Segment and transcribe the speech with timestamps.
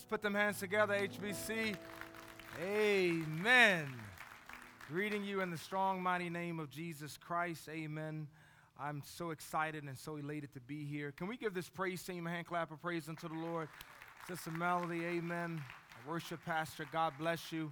[0.00, 1.76] Let's put them hands together, HBC.
[2.64, 3.86] Amen.
[4.88, 7.68] Greeting you in the strong, mighty name of Jesus Christ.
[7.68, 8.26] Amen.
[8.80, 11.12] I'm so excited and so elated to be here.
[11.12, 13.68] Can we give this praise team a hand clap of praise unto the Lord?
[14.26, 15.62] Sister Melody, amen.
[16.08, 17.70] Worship pastor, God bless you.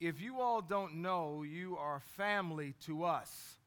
[0.00, 3.58] If you all don't know, you are family to us.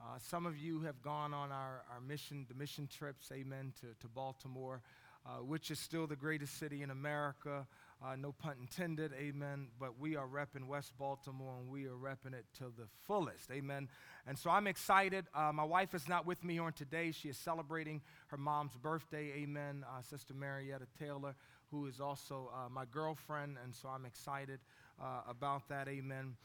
[0.00, 3.86] Uh, some of you have gone on our, our mission, the mission trips, amen, to,
[4.00, 4.80] to Baltimore,
[5.26, 7.66] uh, which is still the greatest city in America.
[8.04, 9.68] Uh, no pun intended, amen.
[9.80, 13.88] But we are repping West Baltimore and we are repping it to the fullest, amen.
[14.26, 15.26] And so I'm excited.
[15.34, 17.10] Uh, my wife is not with me on today.
[17.10, 19.84] She is celebrating her mom's birthday, amen.
[19.88, 21.34] Uh, Sister Marietta Taylor,
[21.70, 24.60] who is also uh, my girlfriend, and so I'm excited
[25.02, 26.36] uh, about that, amen.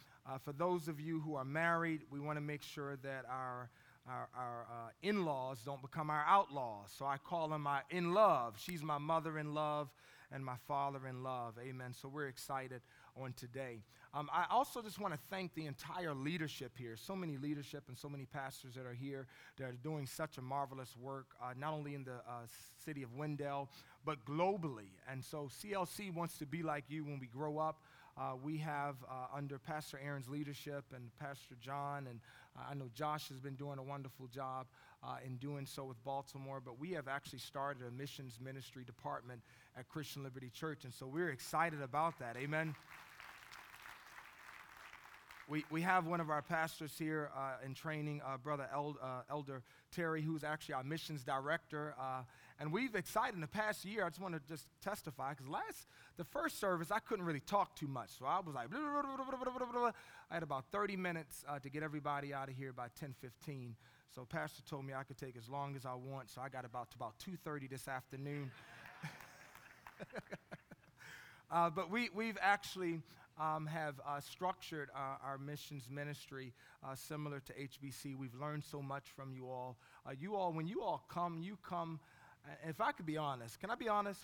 [0.43, 3.69] For those of you who are married, we want to make sure that our
[4.07, 6.91] our, our uh, in laws don't become our outlaws.
[6.97, 8.55] So I call them my in love.
[8.57, 9.89] She's my mother in love
[10.31, 11.55] and my father in love.
[11.61, 11.93] Amen.
[11.93, 12.81] So we're excited
[13.15, 13.81] on today.
[14.13, 16.95] Um, I also just want to thank the entire leadership here.
[16.97, 20.41] So many leadership and so many pastors that are here that are doing such a
[20.41, 22.45] marvelous work, uh, not only in the uh,
[22.83, 23.69] city of Wendell,
[24.05, 24.91] but globally.
[25.09, 27.81] And so CLC wants to be like you when we grow up.
[28.17, 32.19] Uh, we have uh, under Pastor Aaron's leadership and Pastor John, and
[32.57, 34.67] I know Josh has been doing a wonderful job
[35.03, 39.41] uh, in doing so with Baltimore, but we have actually started a missions ministry department
[39.77, 42.35] at Christian Liberty Church, and so we're excited about that.
[42.37, 42.75] Amen.
[45.51, 49.23] We, we have one of our pastors here uh, in training, uh, Brother El, uh,
[49.29, 49.63] Elder
[49.93, 51.93] Terry, who's actually our missions director.
[51.99, 52.21] Uh,
[52.57, 54.05] and we've excited in the past year.
[54.05, 57.75] I just want to just testify because last, the first service, I couldn't really talk
[57.75, 58.11] too much.
[58.17, 59.91] So I was like, blah, blah, blah,
[60.29, 63.73] I had about 30 minutes uh, to get everybody out of here by 10.15.
[64.15, 66.29] So Pastor told me I could take as long as I want.
[66.29, 68.51] So I got about to about 2.30 this afternoon.
[71.51, 73.01] uh, but we, we've actually
[73.39, 78.15] um, have uh, structured our, our, missions ministry uh, similar to HBC.
[78.15, 79.77] We've learned so much from you all.
[80.05, 81.99] Uh, you all, when you all come, you come,
[82.67, 84.19] if I could be honest, can I be honest?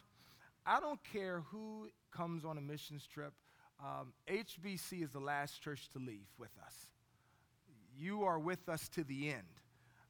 [0.66, 3.34] I don't care who comes on a missions trip.
[3.80, 6.88] Um, HBC is the last church to leave with us.
[7.98, 9.44] You are with us to the end.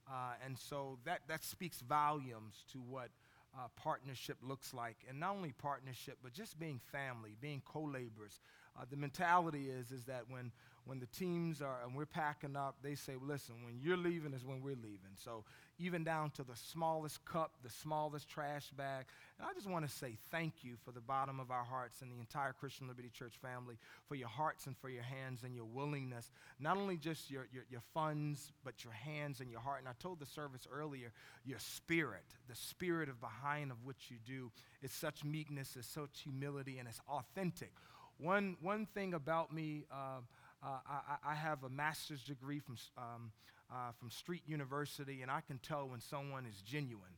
[0.09, 3.09] Uh, and so that, that speaks volumes to what
[3.55, 4.97] uh, partnership looks like.
[5.09, 8.39] And not only partnership, but just being family, being co laborers.
[8.79, 10.51] Uh, the mentality is, is that when,
[10.85, 14.45] when the teams are, and we're packing up, they say, listen, when you're leaving is
[14.45, 15.15] when we're leaving.
[15.15, 15.43] So
[15.79, 19.05] even down to the smallest cup, the smallest trash bag.
[19.39, 22.11] And I just want to say thank you for the bottom of our hearts and
[22.11, 23.77] the entire Christian Liberty Church family
[24.07, 27.65] for your hearts and for your hands and your willingness, not only just your, your,
[27.69, 29.79] your funds, but your hands and your heart.
[29.79, 31.11] And I told the service earlier,
[31.45, 34.51] your spirit, the spirit of behind of what you do
[34.81, 37.71] is such meekness, is such humility, and it's authentic.
[38.19, 40.22] One, one thing about me, uh,
[40.63, 43.31] uh, I, I, have a master's degree from, um,
[43.72, 47.13] uh, from Street University, and I can tell when someone is genuine.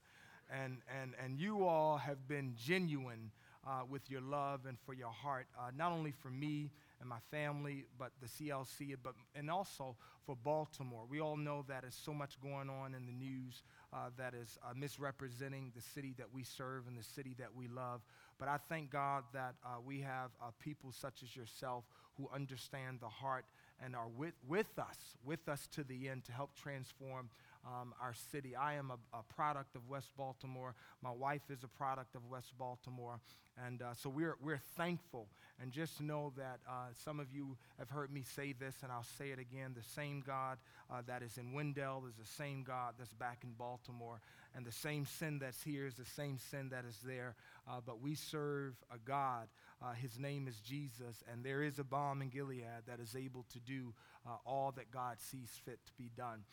[0.51, 3.31] And, and, and you all have been genuine
[3.65, 7.19] uh, with your love and for your heart, uh, not only for me and my
[7.31, 9.95] family, but the CLC, but, and also
[10.25, 11.05] for Baltimore.
[11.09, 14.57] We all know that there's so much going on in the news uh, that is
[14.63, 18.01] uh, misrepresenting the city that we serve and the city that we love.
[18.37, 21.85] But I thank God that uh, we have uh, people such as yourself
[22.17, 23.45] who understand the heart
[23.83, 27.29] and are with, with us, with us to the end to help transform
[27.65, 28.55] um, our city.
[28.55, 30.75] I am a, a, product of West Baltimore.
[31.01, 33.19] My wife is a product of West Baltimore.
[33.65, 35.27] And uh, so we're, we're thankful.
[35.61, 39.05] And just know that uh, some of you have heard me say this, and I'll
[39.17, 39.73] say it again.
[39.75, 40.57] The same God
[40.89, 44.21] uh, that is in Wendell is the same God that's back in Baltimore.
[44.55, 47.35] And the same sin that's here is the same sin that is there.
[47.67, 49.49] Uh, but we serve a God.
[49.81, 51.23] Uh, his name is Jesus.
[51.31, 53.93] And there is a balm in Gilead that is able to do
[54.25, 56.43] uh, all that God sees fit to be done.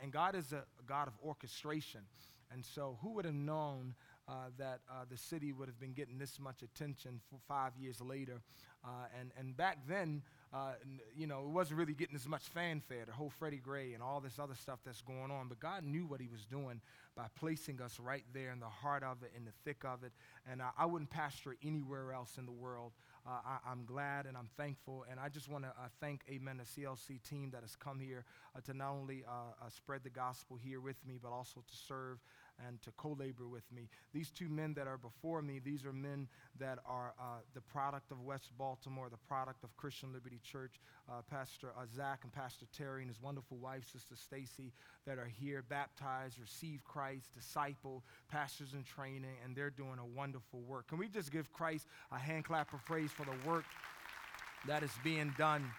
[0.00, 2.02] and God is a, a God of orchestration.
[2.52, 3.94] And so, who would have known
[4.32, 8.00] uh, that uh, the city would have been getting this much attention for five years
[8.00, 8.40] later.
[8.82, 8.88] Uh,
[9.20, 10.22] and, and back then,
[10.54, 10.72] uh,
[11.14, 14.20] you know, it wasn't really getting as much fanfare, the whole Freddie Gray and all
[14.20, 15.48] this other stuff that's going on.
[15.48, 16.80] But God knew what He was doing
[17.14, 20.12] by placing us right there in the heart of it, in the thick of it.
[20.50, 22.92] And I wouldn't pastor anywhere else in the world.
[23.26, 25.04] Uh, I, am glad and I'm thankful.
[25.10, 28.24] And I just want to uh, thank, amen, the CLC team that has come here
[28.64, 29.24] to not only
[29.68, 32.18] spread the gospel here with me, but also to serve
[32.66, 33.88] and to co labor with me.
[34.12, 36.28] These two men that are before me, these are men
[36.58, 40.80] that are uh, the product of West Baltimore, the product of Christian Liberty Church.
[41.10, 44.72] Uh, Pastor uh, Zach and Pastor Terry and his wonderful wife, Sister Stacy,
[45.06, 50.60] that are here, baptized, receive Christ, disciple, pastors in training, and they're doing a wonderful
[50.60, 50.88] work.
[50.88, 53.64] Can we just give Christ a hand clap of praise for the work
[54.66, 55.70] that is being done?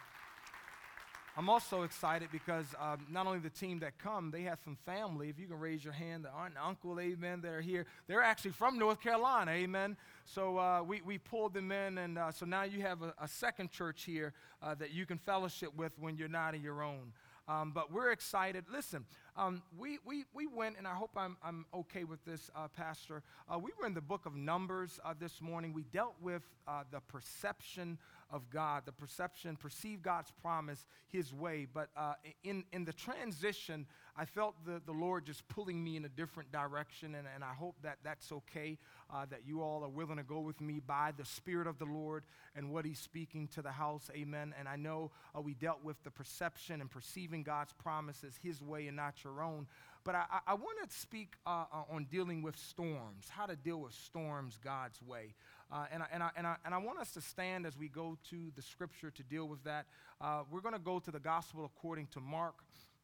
[1.35, 5.29] I'm also excited because um, not only the team that come, they have some family.
[5.29, 7.87] If you can raise your hand, the aunt and uncle, amen, that are here.
[8.07, 9.97] They're actually from North Carolina, amen.
[10.25, 13.27] So uh, we, we pulled them in, and uh, so now you have a, a
[13.27, 17.13] second church here uh, that you can fellowship with when you're not in your own.
[17.47, 18.65] Um, but we're excited.
[18.71, 22.67] Listen, um, we, we, we went, and I hope I'm, I'm okay with this, uh,
[22.69, 23.21] Pastor.
[23.53, 25.73] Uh, we were in the book of Numbers uh, this morning.
[25.73, 27.97] We dealt with uh, the perception
[28.33, 31.67] of God, the perception, perceive God's promise His way.
[31.71, 33.85] But uh, in, in the transition,
[34.17, 37.53] I felt the, the Lord just pulling me in a different direction, and, and I
[37.53, 38.79] hope that that's okay,
[39.13, 41.85] uh, that you all are willing to go with me by the Spirit of the
[41.85, 42.23] Lord
[42.55, 44.09] and what He's speaking to the house.
[44.15, 44.53] Amen.
[44.59, 48.87] And I know uh, we dealt with the perception and perceiving God's promises His way
[48.87, 49.67] and not your own.
[50.03, 53.79] But I, I want to speak uh, uh, on dealing with storms, how to deal
[53.79, 55.33] with storms God's way.
[55.73, 57.87] Uh, and, I, and, I, and, I, and I want us to stand as we
[57.87, 59.87] go to the scripture to deal with that.
[60.21, 62.53] Uh, we're going to go to the gospel according to Mark,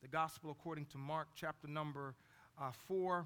[0.04, 2.14] the gospel according to Mark, chapter number
[2.62, 3.26] uh, 4.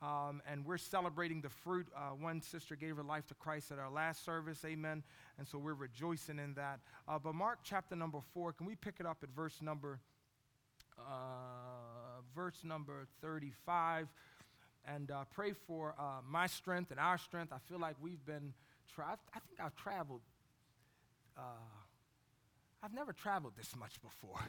[0.00, 1.88] Um, and we're celebrating the fruit.
[1.96, 5.02] Uh, one sister gave her life to Christ at our last service, amen.
[5.36, 6.78] And so we're rejoicing in that.
[7.08, 9.98] Uh, but Mark chapter number 4, can we pick it up at verse number
[10.98, 14.08] uh, verse number 35
[14.86, 17.52] and uh, pray for uh, my strength and our strength.
[17.52, 18.52] I feel like we've been,
[18.98, 20.22] I think I've traveled,
[21.36, 21.40] uh,
[22.82, 24.40] I've never traveled this much before.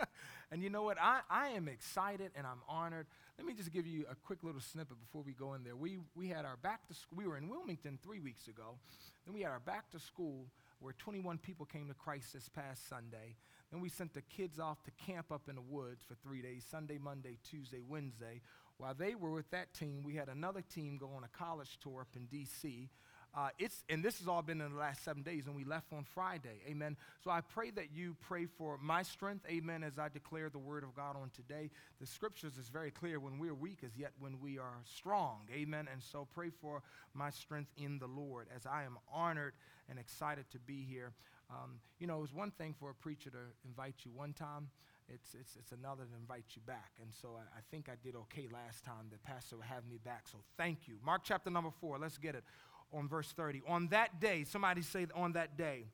[0.50, 0.98] and you know what?
[1.00, 3.06] I, I am excited and I'm honored.
[3.38, 5.76] Let me just give you a quick little snippet before we go in there.
[5.76, 8.78] We, we had our back to school, we were in Wilmington three weeks ago.
[9.24, 10.46] Then we had our back to school
[10.80, 13.36] where 21 people came to Christ this past Sunday.
[13.70, 16.64] Then we sent the kids off to camp up in the woods for three days
[16.68, 18.40] Sunday, Monday, Tuesday, Wednesday.
[18.78, 22.00] While they were with that team, we had another team go on a college tour
[22.00, 22.88] up in D.C.
[23.32, 25.92] Uh, it's, and this has all been in the last seven days, and we left
[25.92, 26.60] on Friday.
[26.68, 26.96] Amen.
[27.22, 29.44] So I pray that you pray for my strength.
[29.48, 29.84] Amen.
[29.84, 33.38] As I declare the word of God on today, the scriptures is very clear when
[33.38, 35.42] we're weak is yet when we are strong.
[35.54, 35.86] Amen.
[35.92, 36.82] And so pray for
[37.14, 39.54] my strength in the Lord as I am honored
[39.88, 41.12] and excited to be here.
[41.50, 44.70] Um, you know, it's one thing for a preacher to invite you one time.
[45.12, 46.92] It's, it's, it's another to invite you back.
[47.02, 49.10] And so I, I think I did okay last time.
[49.10, 50.28] The pastor would have me back.
[50.30, 50.94] So thank you.
[51.04, 51.98] Mark chapter number four.
[51.98, 52.44] Let's get it
[52.92, 53.62] on verse 30.
[53.66, 55.84] On that day, somebody say, on that day,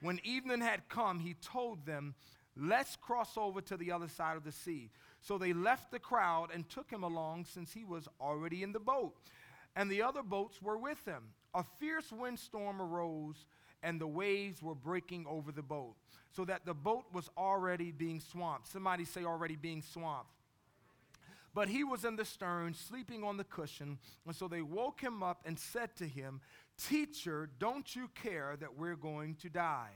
[0.00, 2.14] when evening had come, he told them,
[2.60, 4.90] Let's cross over to the other side of the sea.
[5.20, 8.80] So they left the crowd and took him along since he was already in the
[8.80, 9.14] boat.
[9.76, 11.22] And the other boats were with him.
[11.54, 13.46] A fierce windstorm arose
[13.82, 15.94] and the waves were breaking over the boat,
[16.32, 18.66] so that the boat was already being swamped.
[18.66, 20.30] Somebody say, already being swamped.
[21.58, 23.98] But he was in the stern, sleeping on the cushion.
[24.24, 26.40] And so they woke him up and said to him,
[26.80, 29.90] Teacher, don't you care that we're going to die?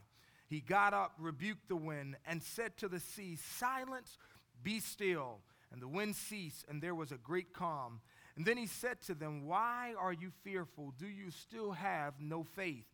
[0.49, 4.19] He got up, rebuked the wind, and said to the sea, Silence,
[4.65, 5.39] be still.
[5.71, 8.01] And the wind ceased, and there was a great calm.
[8.35, 10.93] And then he said to them, Why are you fearful?
[10.99, 12.87] Do you still have no faith?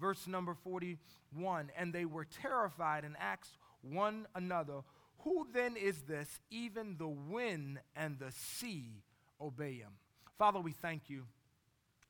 [0.00, 4.80] verse number 41 And they were terrified and asked one another,
[5.26, 6.28] Who then is this?
[6.52, 9.02] Even the wind and the sea
[9.40, 9.90] obey him.
[10.38, 11.24] Father, we thank you.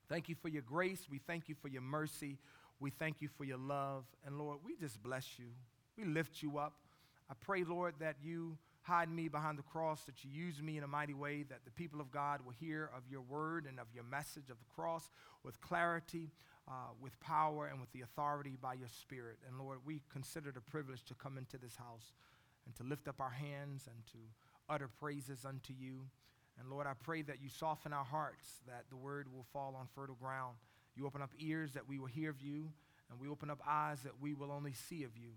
[0.07, 0.99] Thank you for your grace.
[1.09, 2.37] We thank you for your mercy.
[2.79, 4.03] We thank you for your love.
[4.23, 5.47] And Lord, we just bless you.
[5.97, 6.75] We lift you up.
[7.27, 10.83] I pray, Lord, that you hide me behind the cross, that you use me in
[10.83, 13.87] a mighty way, that the people of God will hear of your word and of
[13.95, 15.09] your message of the cross
[15.43, 16.29] with clarity,
[16.67, 19.37] uh, with power and with the authority by your Spirit.
[19.47, 22.13] And Lord, we consider it a privilege to come into this house
[22.67, 24.19] and to lift up our hands and to
[24.69, 26.01] utter praises unto you.
[26.59, 29.87] And Lord, I pray that you soften our hearts, that the word will fall on
[29.95, 30.57] fertile ground.
[30.95, 32.69] You open up ears that we will hear of you,
[33.09, 35.29] and we open up eyes that we will only see of you.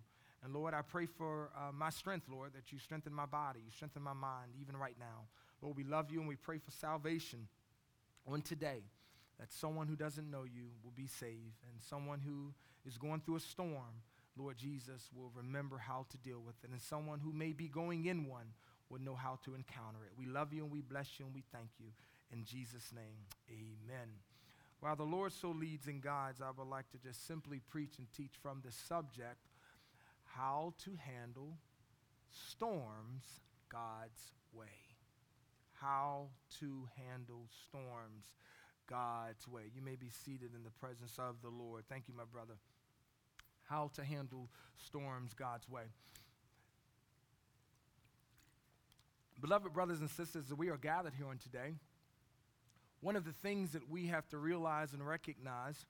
[0.42, 3.70] And Lord, I pray for uh, my strength, Lord, that you strengthen my body, you
[3.70, 5.28] strengthen my mind, even right now.
[5.62, 7.46] Lord, we love you and we pray for salvation
[8.26, 8.82] on today
[9.38, 12.52] that someone who doesn't know you will be saved, and someone who
[12.86, 14.02] is going through a storm,
[14.40, 18.06] Lord Jesus, will remember how to deal with it, and someone who may be going
[18.06, 18.46] in one
[18.88, 20.12] will know how to encounter it.
[20.18, 21.86] We love you and we bless you and we thank you.
[22.32, 24.08] In Jesus' name, amen.
[24.80, 28.06] While the Lord so leads and guides, I would like to just simply preach and
[28.16, 29.46] teach from the subject
[30.24, 31.58] how to handle
[32.30, 33.24] storms
[33.68, 34.90] God's way
[35.80, 36.28] how
[36.58, 38.34] to handle storms
[38.86, 39.62] God's way.
[39.74, 41.84] You may be seated in the presence of the Lord.
[41.88, 42.54] Thank you, my brother.
[43.70, 44.48] How to handle
[44.84, 45.84] storms God's way.
[49.40, 51.74] Beloved brothers and sisters, we are gathered here on today.
[53.00, 55.86] One of the things that we have to realize and recognize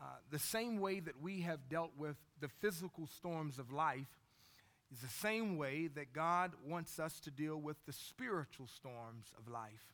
[0.00, 4.20] uh, the same way that we have dealt with the physical storms of life
[4.92, 9.52] is the same way that God wants us to deal with the spiritual storms of
[9.52, 9.92] life.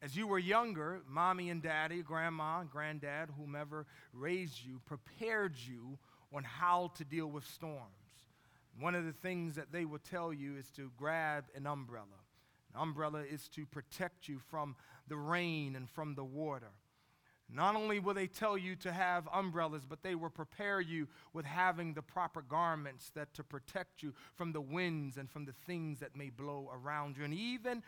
[0.00, 5.98] As you were younger, mommy and daddy, grandma and granddad, whomever raised you, prepared you
[6.34, 7.80] on how to deal with storms.
[8.78, 12.06] One of the things that they will tell you is to grab an umbrella.
[12.74, 14.74] An umbrella is to protect you from
[15.06, 16.70] the rain and from the water.
[17.48, 21.44] Not only will they tell you to have umbrellas, but they will prepare you with
[21.44, 26.00] having the proper garments that to protect you from the winds and from the things
[26.00, 27.24] that may blow around you.
[27.24, 27.82] And even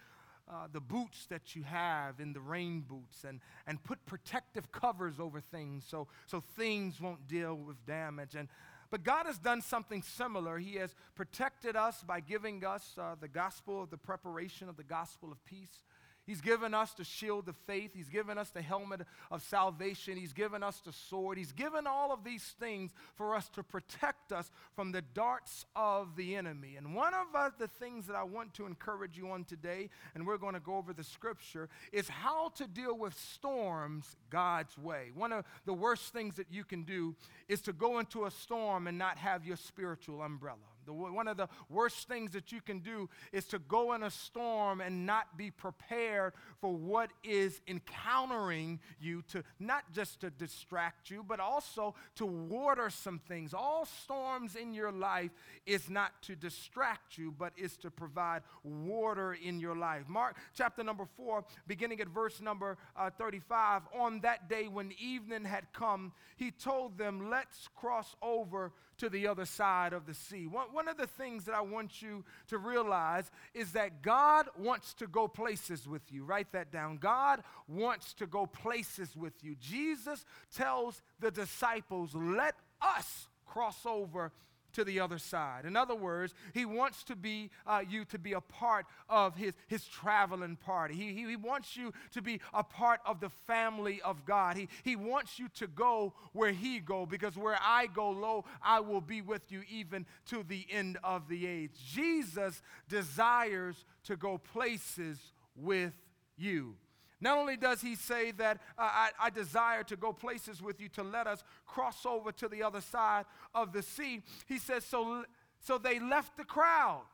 [0.48, 5.18] uh, the boots that you have in the rain boots and, and put protective covers
[5.18, 8.34] over things so, so things won't deal with damage.
[8.34, 8.48] And,
[8.90, 10.58] but God has done something similar.
[10.58, 14.84] He has protected us by giving us uh, the gospel of the preparation of the
[14.84, 15.84] gospel of peace.
[16.26, 17.92] He's given us the shield of faith.
[17.94, 20.16] He's given us the helmet of salvation.
[20.16, 21.38] He's given us the sword.
[21.38, 26.16] He's given all of these things for us to protect us from the darts of
[26.16, 26.74] the enemy.
[26.76, 30.26] And one of uh, the things that I want to encourage you on today, and
[30.26, 35.10] we're going to go over the scripture, is how to deal with storms God's way.
[35.14, 37.14] One of the worst things that you can do
[37.48, 40.58] is to go into a storm and not have your spiritual umbrella.
[40.86, 44.10] The, one of the worst things that you can do is to go in a
[44.10, 51.10] storm and not be prepared for what is encountering you, to not just to distract
[51.10, 53.52] you, but also to water some things.
[53.52, 55.30] All storms in your life
[55.66, 60.04] is not to distract you, but is to provide water in your life.
[60.08, 63.82] Mark chapter number 4, beginning at verse number uh, 35.
[63.98, 69.26] On that day when evening had come, he told them, Let's cross over to the
[69.26, 70.46] other side of the sea.
[70.46, 74.94] One, one of the things that I want you to realize is that God wants
[74.94, 76.24] to go places with you.
[76.24, 76.96] Write that down.
[76.98, 79.56] God wants to go places with you.
[79.60, 80.24] Jesus
[80.54, 84.32] tells the disciples, Let us cross over
[84.76, 85.64] to the other side.
[85.64, 89.54] In other words, he wants to be uh, you to be a part of his,
[89.68, 90.94] his traveling party.
[90.94, 94.56] He, he, he wants you to be a part of the family of God.
[94.56, 98.80] He, he wants you to go where he go because where I go, lo, I
[98.80, 101.70] will be with you even to the end of the age.
[101.84, 105.18] Jesus desires to go places
[105.56, 105.94] with
[106.36, 106.76] you.
[107.20, 110.88] Not only does he say that uh, I, I, desire to go places with you
[110.90, 115.24] to let us cross over to the other side of the sea, he says, so,
[115.60, 117.04] so they left the crowd.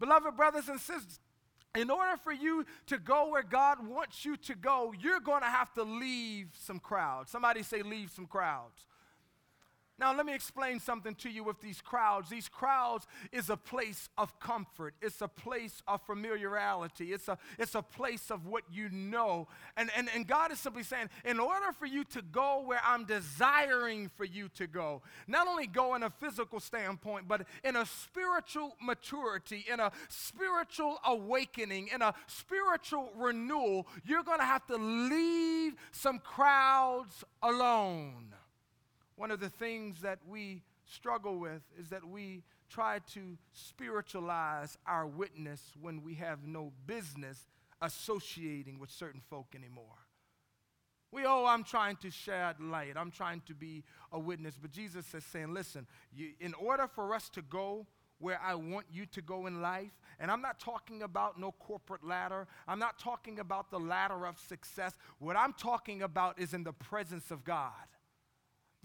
[0.00, 1.20] Beloved brothers and sisters,
[1.76, 5.48] in order for you to go where God wants you to go, you're going to
[5.48, 7.30] have to leave some crowds.
[7.30, 8.86] Somebody say, leave some crowds.
[9.98, 12.28] Now, let me explain something to you with these crowds.
[12.28, 17.74] These crowds is a place of comfort, it's a place of familiarity, it's a, it's
[17.74, 19.48] a place of what you know.
[19.74, 23.06] And, and, and God is simply saying, in order for you to go where I'm
[23.06, 27.86] desiring for you to go, not only go in a physical standpoint, but in a
[27.86, 34.76] spiritual maturity, in a spiritual awakening, in a spiritual renewal, you're going to have to
[34.76, 38.35] leave some crowds alone.
[39.16, 45.06] One of the things that we struggle with is that we try to spiritualize our
[45.06, 47.46] witness when we have no business
[47.80, 50.06] associating with certain folk anymore.
[51.12, 52.94] We, oh, I'm trying to shed light.
[52.96, 54.58] I'm trying to be a witness.
[54.60, 57.86] But Jesus is saying, listen, you, in order for us to go
[58.18, 62.04] where I want you to go in life, and I'm not talking about no corporate
[62.04, 64.94] ladder, I'm not talking about the ladder of success.
[65.18, 67.72] What I'm talking about is in the presence of God.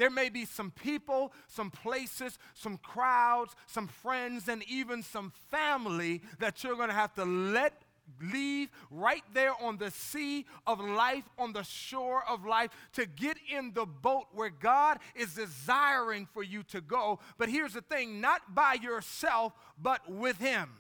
[0.01, 6.24] There may be some people, some places, some crowds, some friends, and even some family
[6.39, 7.84] that you're going to have to let
[8.20, 13.38] leave right there on the sea of life, on the shore of life, to get
[13.48, 17.20] in the boat where God is desiring for you to go.
[17.38, 20.79] But here's the thing not by yourself, but with Him.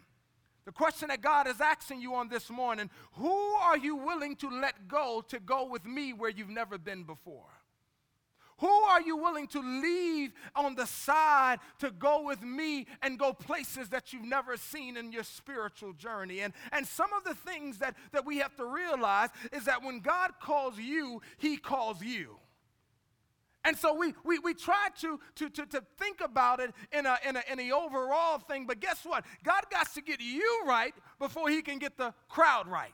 [0.65, 4.49] The question that God is asking you on this morning who are you willing to
[4.49, 7.60] let go to go with me where you've never been before?
[8.61, 13.33] Who are you willing to leave on the side to go with me and go
[13.33, 16.41] places that you've never seen in your spiritual journey?
[16.41, 19.99] And, and some of the things that, that we have to realize is that when
[19.99, 22.37] God calls you, He calls you.
[23.65, 27.17] And so we, we, we try to, to, to, to think about it in a,
[27.27, 29.25] in, a, in the overall thing, but guess what?
[29.43, 32.91] God got to get you right before he can get the crowd right.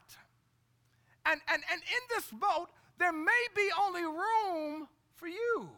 [1.26, 5.68] And, and, and in this boat, there may be only room for you.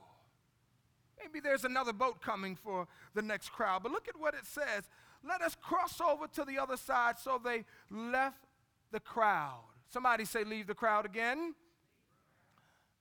[1.18, 3.82] Maybe there's another boat coming for the next crowd.
[3.82, 4.88] But look at what it says.
[5.26, 7.18] Let us cross over to the other side.
[7.18, 8.44] So they left
[8.90, 9.64] the crowd.
[9.92, 11.54] Somebody say, Leave the crowd again.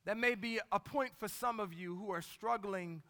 [0.05, 3.03] That may be a point for some of you who are struggling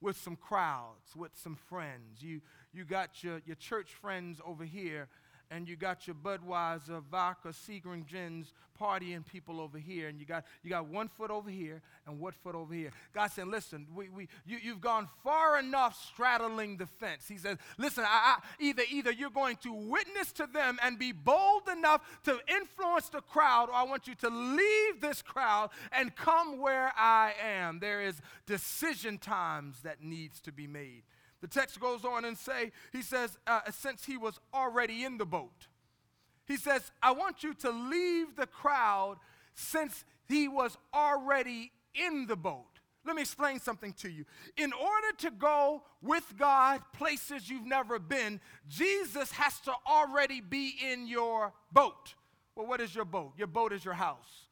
[0.00, 2.22] with some crowds, with some friends.
[2.22, 2.40] You,
[2.72, 5.08] you got your, your church friends over here
[5.50, 10.44] and you got your Budweiser, vodka, Seagram gins partying people over here, and you got,
[10.62, 12.90] you got one foot over here and one foot over here.
[13.14, 17.26] God said, listen, we, we, you, you've gone far enough straddling the fence.
[17.28, 21.12] He says, listen, I, I, either, either you're going to witness to them and be
[21.12, 26.14] bold enough to influence the crowd, or I want you to leave this crowd and
[26.14, 27.78] come where I am.
[27.78, 31.02] There is decision times that needs to be made.
[31.46, 35.24] The text goes on and say, he says, uh, since he was already in the
[35.24, 35.68] boat,
[36.44, 39.18] he says, I want you to leave the crowd
[39.54, 42.80] since he was already in the boat.
[43.04, 44.24] Let me explain something to you.
[44.56, 50.74] In order to go with God places you've never been, Jesus has to already be
[50.90, 52.14] in your boat.
[52.56, 53.34] Well, what is your boat?
[53.36, 54.48] Your boat is your house,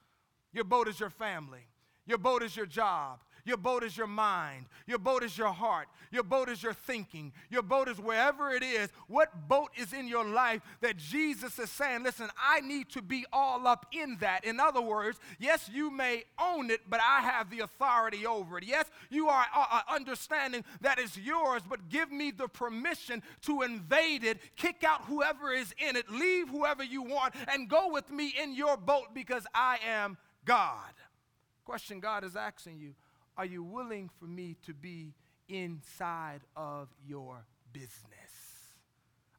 [0.52, 1.66] your boat is your family,
[2.06, 4.66] your boat is your job, your boat is your mind.
[4.86, 5.88] Your boat is your heart.
[6.10, 7.32] Your boat is your thinking.
[7.50, 8.88] Your boat is wherever it is.
[9.06, 13.26] What boat is in your life that Jesus is saying, listen, I need to be
[13.32, 14.44] all up in that?
[14.44, 18.64] In other words, yes, you may own it, but I have the authority over it.
[18.64, 24.24] Yes, you are uh, understanding that it's yours, but give me the permission to invade
[24.24, 28.32] it, kick out whoever is in it, leave whoever you want, and go with me
[28.42, 30.92] in your boat because I am God.
[31.64, 32.94] Question God is asking you
[33.36, 35.14] are you willing for me to be
[35.48, 37.90] inside of your business?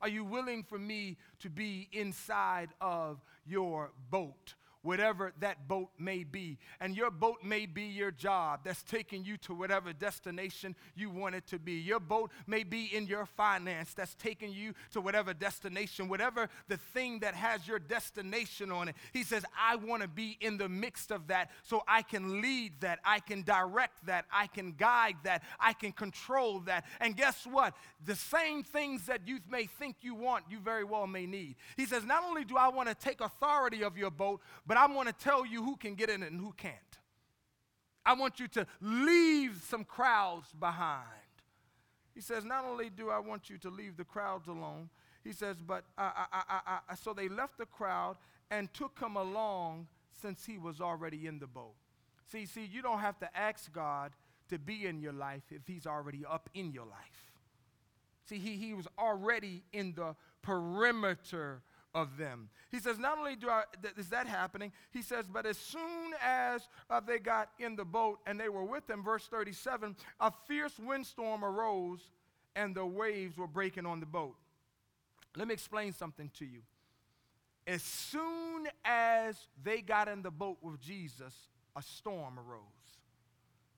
[0.02, 4.54] Are you willing for me to be inside of your boat?
[4.86, 6.60] Whatever that boat may be.
[6.80, 11.36] And your boat may be your job that's taking you to whatever destination you want
[11.36, 11.74] it to be.
[11.74, 16.78] Your boat may be in your finance that's taking you to whatever destination, whatever the
[16.78, 18.96] thing that has your destination on it.
[19.12, 22.82] He says, I want to be in the midst of that so I can lead
[22.82, 26.86] that, I can direct that, I can guide that, I can control that.
[27.00, 27.76] And guess what?
[28.06, 31.56] The same things that you may think you want, you very well may need.
[31.76, 34.82] He says, Not only do I want to take authority of your boat, but but
[34.82, 36.76] I want to tell you who can get in and who can't.
[38.06, 41.06] I want you to leave some crowds behind.
[42.14, 44.90] He says, Not only do I want you to leave the crowds alone,
[45.24, 48.18] he says, but I, I, I, so they left the crowd
[48.52, 49.88] and took him along
[50.22, 51.76] since he was already in the boat.
[52.30, 54.12] See, see, you don't have to ask God
[54.50, 57.32] to be in your life if he's already up in your life.
[58.28, 61.62] See, he, he was already in the perimeter
[61.96, 62.50] of them.
[62.70, 66.14] He says, not only do I, th- is that happening, he says, but as soon
[66.22, 70.32] as uh, they got in the boat and they were with them, verse 37, a
[70.48, 72.12] fierce windstorm arose
[72.56, 74.36] and the waves were breaking on the boat.
[75.38, 76.62] Let me explain something to you.
[77.66, 81.34] As soon as they got in the boat with Jesus,
[81.76, 82.62] a storm arose.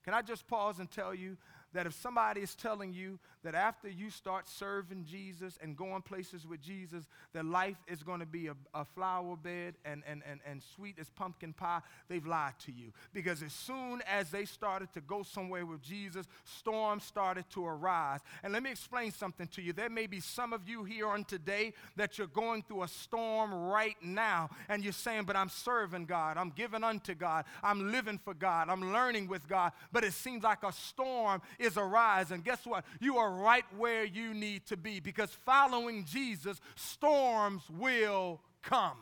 [0.04, 1.38] Can I just pause and tell you
[1.74, 6.46] that if somebody is telling you that after you start serving Jesus and going places
[6.46, 10.40] with Jesus, that life is going to be a, a flower bed and, and, and,
[10.46, 12.92] and sweet as pumpkin pie, they've lied to you.
[13.14, 18.20] Because as soon as they started to go somewhere with Jesus, storms started to arise.
[18.44, 19.74] And let me explain something to you.
[19.74, 23.54] There may be some of you here on today that you're going through a storm
[23.54, 28.20] right now, and you're saying, But I'm serving God, I'm giving unto God, I'm living
[28.24, 29.72] for God, I'm learning with God.
[29.92, 32.42] But it seems like a storm is arising.
[32.42, 32.86] Guess what?
[33.00, 38.98] You are right where you need to be because following Jesus, storms will come.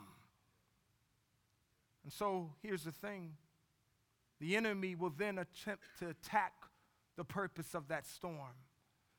[2.04, 3.32] And so here's the thing
[4.38, 6.52] the enemy will then attempt to attack
[7.16, 8.54] the purpose of that storm.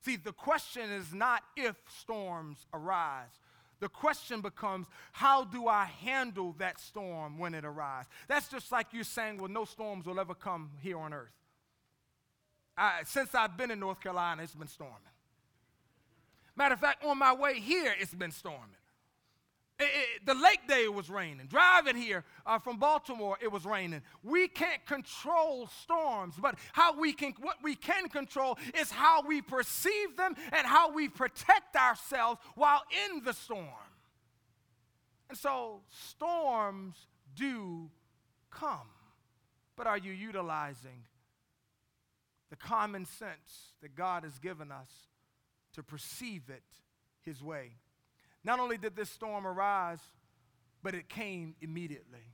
[0.05, 3.41] See, the question is not if storms arise.
[3.79, 8.09] The question becomes, how do I handle that storm when it arises?
[8.27, 11.33] That's just like you saying, well, no storms will ever come here on earth.
[12.77, 14.95] I, since I've been in North Carolina, it's been storming.
[16.55, 18.77] Matter of fact, on my way here, it's been storming.
[19.79, 21.45] It, it, the lake day it was raining.
[21.47, 24.01] Driving here uh, from Baltimore, it was raining.
[24.23, 29.41] We can't control storms, but how we can, what we can control is how we
[29.41, 33.67] perceive them and how we protect ourselves while in the storm.
[35.29, 36.95] And so storms
[37.35, 37.89] do
[38.49, 38.89] come,
[39.75, 41.03] but are you utilizing
[42.49, 44.89] the common sense that God has given us
[45.73, 46.63] to perceive it
[47.21, 47.71] His way.
[48.43, 49.99] Not only did this storm arise,
[50.81, 52.33] but it came immediately.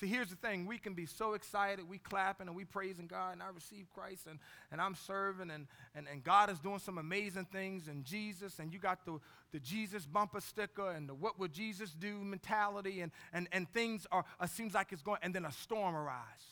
[0.00, 0.66] See, here's the thing.
[0.66, 4.28] We can be so excited, we clapping and we praising God, and I receive Christ
[4.28, 4.38] and,
[4.70, 8.72] and I'm serving, and, and, and God is doing some amazing things, and Jesus, and
[8.72, 9.18] you got the,
[9.50, 14.06] the Jesus bumper sticker and the what would Jesus do mentality, and, and, and things
[14.12, 16.44] are, uh, seems like it's going, and then a storm arrives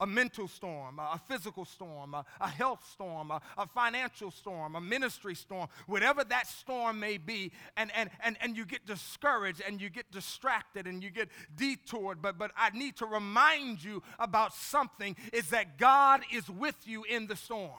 [0.00, 4.80] a mental storm, a physical storm, a, a health storm, a, a, financial storm, a
[4.80, 9.80] ministry storm, whatever that storm may be, and, and, and, and you get discouraged and
[9.80, 12.20] you get distracted and you get detoured.
[12.20, 17.04] But, but I need to remind you about something is that God is with you
[17.04, 17.70] in the storm.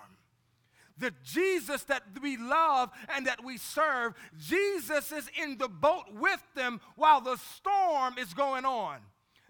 [0.99, 6.41] The Jesus that we love and that we serve, Jesus is in the boat with
[6.55, 8.97] them while the storm is going on.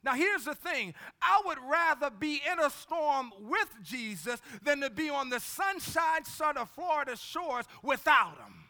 [0.04, 4.90] Now, here's the thing I would rather be in a storm with Jesus than to
[4.90, 8.67] be on the sunshine side of Florida shores without him.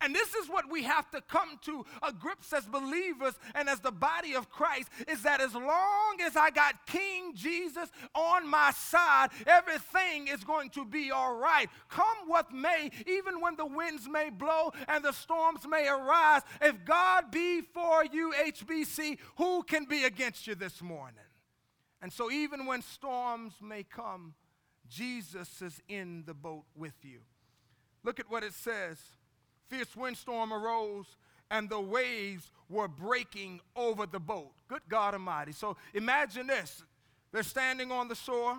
[0.00, 3.80] And this is what we have to come to a grips as believers and as
[3.80, 8.70] the body of Christ is that as long as I got King Jesus on my
[8.70, 11.68] side, everything is going to be all right.
[11.88, 16.84] Come what may, even when the winds may blow and the storms may arise, if
[16.84, 21.16] God be for you, HBC, who can be against you this morning?
[22.00, 24.34] And so, even when storms may come,
[24.88, 27.20] Jesus is in the boat with you.
[28.04, 28.98] Look at what it says
[29.68, 31.06] fierce windstorm arose
[31.50, 34.50] and the waves were breaking over the boat.
[34.68, 35.52] Good God Almighty.
[35.52, 36.82] So imagine this
[37.32, 38.58] they're standing on the shore.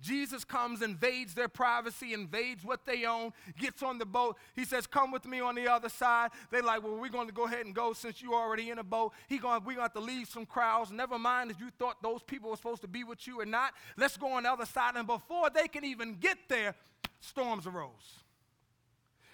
[0.00, 4.38] Jesus comes, invades their privacy, invades what they own, gets on the boat.
[4.56, 6.30] He says, Come with me on the other side.
[6.50, 8.84] They're like, Well, we're going to go ahead and go since you're already in a
[8.84, 9.12] boat.
[9.28, 10.90] He going, we're going to have to leave some crowds.
[10.90, 13.74] Never mind if you thought those people were supposed to be with you or not.
[13.98, 14.96] Let's go on the other side.
[14.96, 16.74] And before they can even get there,
[17.20, 18.24] storms arose.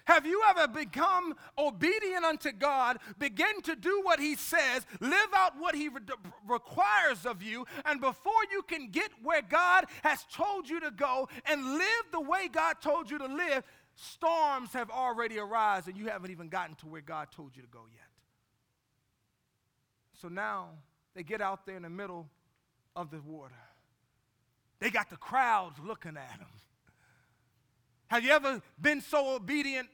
[0.07, 5.59] Have you ever become obedient unto God, begin to do what He says, live out
[5.59, 5.99] what He re-
[6.47, 11.27] requires of you, and before you can get where God has told you to go
[11.45, 13.63] and live the way God told you to live,
[13.95, 17.67] storms have already arisen and you haven't even gotten to where God told you to
[17.67, 18.07] go yet.
[20.21, 20.69] So now
[21.15, 22.29] they get out there in the middle
[22.95, 23.55] of the water.
[24.79, 26.47] They got the crowds looking at them.
[28.07, 29.89] Have you ever been so obedient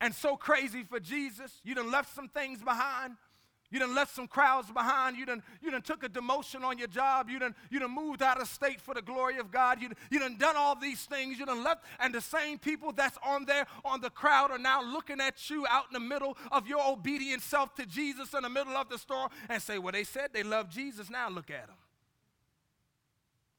[0.00, 1.60] and so crazy for Jesus.
[1.64, 3.16] You done left some things behind.
[3.70, 5.18] You done left some crowds behind.
[5.18, 7.28] You done, you done took a demotion on your job.
[7.28, 9.82] You done, you done moved out of state for the glory of God.
[9.82, 11.38] You, you done done all these things.
[11.38, 14.82] You done left, and the same people that's on there on the crowd are now
[14.82, 18.48] looking at you out in the middle of your obedient self to Jesus in the
[18.48, 21.10] middle of the storm and say, well, they said they love Jesus.
[21.10, 21.76] Now look at them.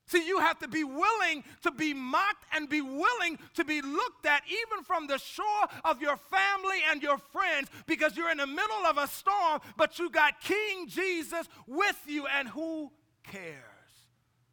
[0.09, 4.25] See, you have to be willing to be mocked and be willing to be looked
[4.25, 5.45] at even from the shore
[5.85, 9.99] of your family and your friends because you're in the middle of a storm, but
[9.99, 12.91] you got King Jesus with you, and who
[13.21, 13.53] cares?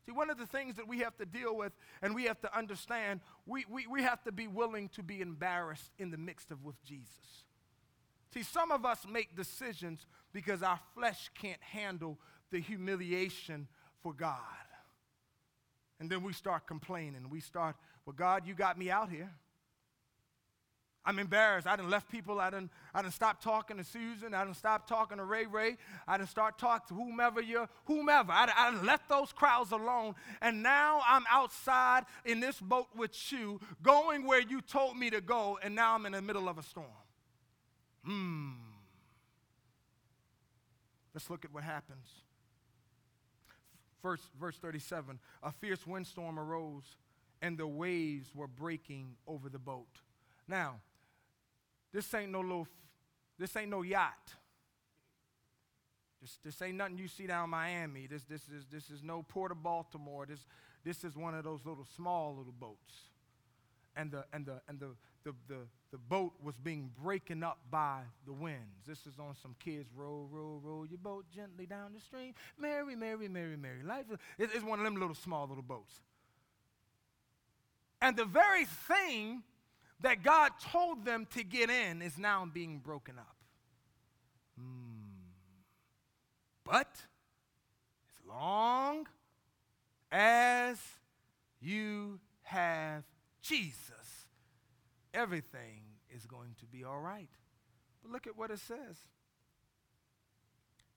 [0.04, 2.54] See, one of the things that we have to deal with and we have to
[2.54, 6.62] understand, we, we, we have to be willing to be embarrassed in the midst of
[6.66, 7.44] with Jesus.
[8.34, 12.18] See, some of us make decisions because our flesh can't handle
[12.50, 13.68] the humiliation
[14.02, 14.36] for God.
[15.98, 17.28] And then we start complaining.
[17.30, 19.30] We start, well, God, you got me out here.
[21.06, 21.68] I'm embarrassed.
[21.68, 22.40] I done left people.
[22.40, 24.34] I done, I done stopped talking to Susan.
[24.34, 25.76] I done stopped talking to Ray Ray.
[26.06, 28.32] I done start talking to whomever you're, whomever.
[28.32, 30.16] I, I done left those crowds alone.
[30.42, 35.20] And now I'm outside in this boat with you, going where you told me to
[35.20, 36.86] go, and now I'm in the middle of a storm.
[38.04, 38.54] Hmm.
[41.14, 42.08] Let's look at what happens.
[44.06, 46.84] First, verse 37 A fierce windstorm arose,
[47.42, 49.98] and the waves were breaking over the boat.
[50.46, 50.76] Now,
[51.92, 52.68] this ain't no little,
[53.36, 54.32] this ain't no yacht.
[56.22, 58.06] This, this ain't nothing you see down Miami.
[58.06, 60.24] This, this, is, this is no Port of Baltimore.
[60.24, 60.46] This,
[60.84, 62.94] this is one of those little small little boats.
[63.96, 64.90] And the, and the, and the,
[65.24, 65.56] the, the,
[65.92, 68.86] the boat was being breaken up by the winds.
[68.86, 72.34] This is on some kids, row, row, row your boat gently down the stream.
[72.58, 73.82] Mary, Mary, Mary, Mary.
[73.84, 74.06] Life
[74.38, 76.00] is, it's one of them little small little boats.
[78.02, 79.42] And the very thing
[80.00, 83.36] that God told them to get in is now being broken up.
[84.58, 84.96] Hmm.
[86.64, 86.90] But
[88.08, 89.06] as long
[90.10, 90.78] as
[91.60, 93.04] you have
[93.40, 94.05] Jesus,
[95.16, 95.82] everything
[96.14, 97.30] is going to be all right.
[98.02, 98.96] But look at what it says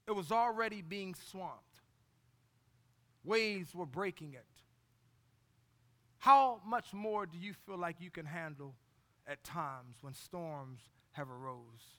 [0.06, 1.80] it was already being swamped,
[3.24, 4.44] waves were breaking it.
[6.18, 8.74] How much more do you feel like you can handle
[9.26, 10.80] at times when storms
[11.12, 11.96] have arose?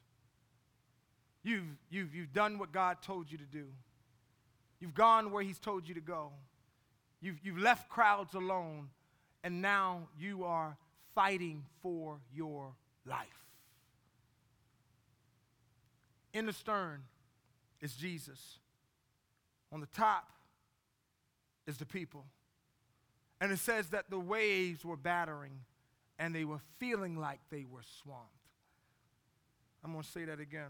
[1.44, 3.66] You've, you've, you've done what God told you to do.
[4.80, 6.32] You've gone where He's told you to go.
[7.20, 8.90] You've, you've left crowds alone,
[9.44, 10.78] and now you are
[11.14, 12.74] fighting for your
[13.06, 13.28] life.
[16.34, 17.04] In the stern
[17.82, 18.60] is Jesus.
[19.72, 20.30] On the top
[21.68, 22.26] is the people.
[23.40, 25.62] And it says that the waves were battering
[26.20, 28.30] and they were feeling like they were swamped.
[29.84, 30.70] I'm going to say that again.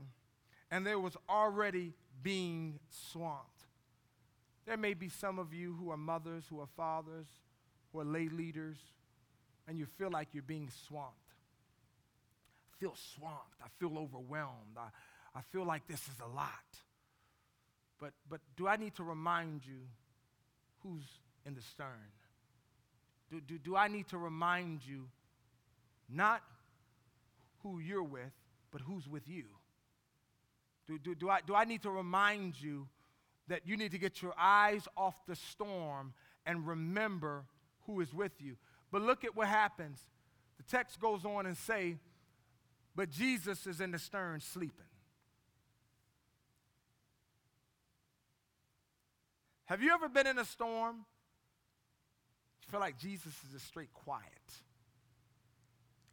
[0.71, 3.65] And there was already being swamped.
[4.65, 7.27] There may be some of you who are mothers, who are fathers,
[7.91, 8.77] who are lay leaders,
[9.67, 11.15] and you feel like you're being swamped.
[12.74, 13.62] I feel swamped.
[13.63, 14.78] I feel overwhelmed.
[14.78, 14.89] I,
[15.38, 16.52] I feel like this is a lot.
[18.00, 19.80] But, but do I need to remind you
[20.84, 21.04] who's
[21.45, 21.88] in the stern?
[23.30, 25.08] Do, do, do I need to remind you
[26.10, 26.41] not
[27.63, 28.34] who you're with,
[28.71, 29.45] but who's with you?
[30.88, 32.88] Do, do, do, I, do I need to remind you
[33.47, 36.13] that you need to get your eyes off the storm
[36.45, 37.45] and remember
[37.86, 38.58] who is with you?
[38.91, 39.99] But look at what happens.
[40.58, 41.95] The text goes on and say,
[42.95, 44.86] but Jesus is in the stern sleeping.
[49.65, 50.97] Have you ever been in a storm?
[52.62, 54.25] You feel like Jesus is just straight quiet.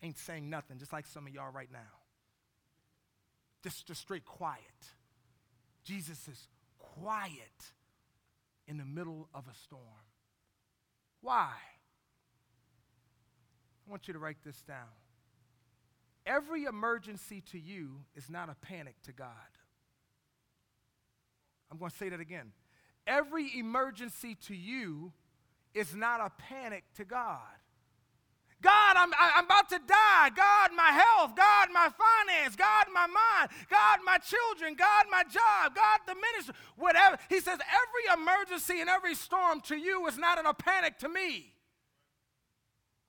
[0.00, 1.78] Ain't saying nothing, just like some of y'all right now.
[3.64, 4.62] Just, just straight quiet.
[5.82, 6.46] Jesus is
[6.78, 7.72] quiet
[8.68, 9.82] in the middle of a storm.
[11.20, 11.50] Why?
[13.88, 14.86] I want you to write this down.
[16.26, 19.30] Every emergency to you is not a panic to God.
[21.70, 22.52] I'm going to say that again
[23.06, 25.12] every emergency to you
[25.72, 27.40] is not a panic to God.
[28.60, 30.30] God, I'm, I'm about to die.
[30.34, 31.36] God, my health.
[31.36, 32.56] God, my finance.
[32.56, 33.50] God, my mind.
[33.70, 34.74] God, my children.
[34.76, 35.76] God, my job.
[35.76, 36.54] God, the ministry.
[36.76, 37.18] Whatever.
[37.28, 41.08] He says every emergency and every storm to you is not in a panic to
[41.08, 41.52] me.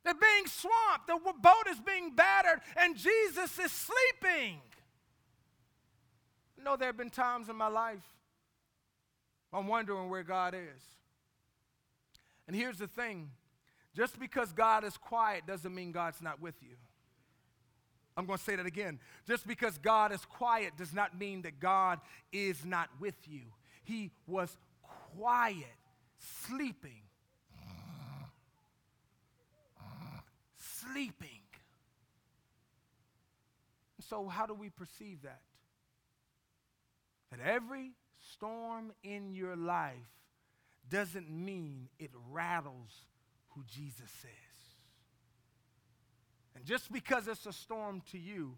[0.04, 1.08] They're being swamped.
[1.08, 4.62] The boat is being battered, and Jesus is sleeping.
[6.60, 8.04] I know there have been times in my life
[9.52, 10.82] I'm wondering where God is.
[12.48, 13.30] And here's the thing
[13.96, 16.76] just because God is quiet doesn't mean God's not with you.
[18.16, 19.00] I'm going to say that again.
[19.28, 22.00] Just because God is quiet does not mean that God
[22.32, 23.42] is not with you.
[23.84, 24.56] He was
[25.16, 25.66] quiet,
[26.46, 27.02] sleeping.
[30.82, 31.42] Sleeping.
[34.10, 35.42] So, how do we perceive that?
[37.32, 37.92] That every
[38.34, 39.96] storm in your life
[40.90, 42.90] doesn't mean it rattles
[43.50, 44.50] who Jesus is.
[46.56, 48.58] And just because it's a storm to you,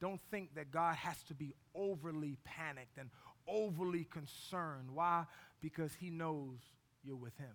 [0.00, 3.10] don't think that God has to be overly panicked and
[3.46, 4.90] overly concerned.
[4.92, 5.24] Why?
[5.60, 6.58] Because he knows
[7.02, 7.54] you're with him.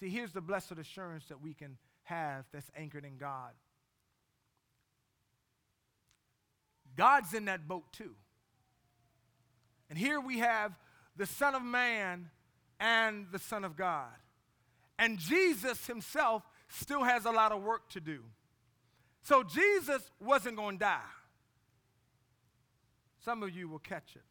[0.00, 1.76] See, here's the blessed assurance that we can
[2.06, 3.52] have that's anchored in God.
[6.96, 8.14] God's in that boat too.
[9.90, 10.72] And here we have
[11.16, 12.30] the Son of Man
[12.80, 14.12] and the Son of God.
[14.98, 18.20] And Jesus himself still has a lot of work to do.
[19.22, 21.00] So Jesus wasn't going to die.
[23.24, 24.22] Some of you will catch it.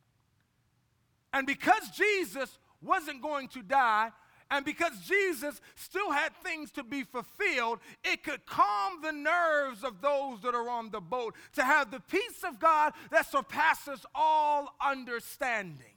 [1.34, 4.12] And because Jesus wasn't going to die,
[4.52, 10.02] and because Jesus still had things to be fulfilled, it could calm the nerves of
[10.02, 14.76] those that are on the boat to have the peace of God that surpasses all
[14.80, 15.96] understanding.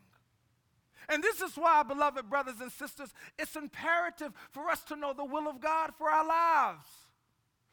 [1.10, 5.24] And this is why, beloved brothers and sisters, it's imperative for us to know the
[5.24, 7.07] will of God for our lives.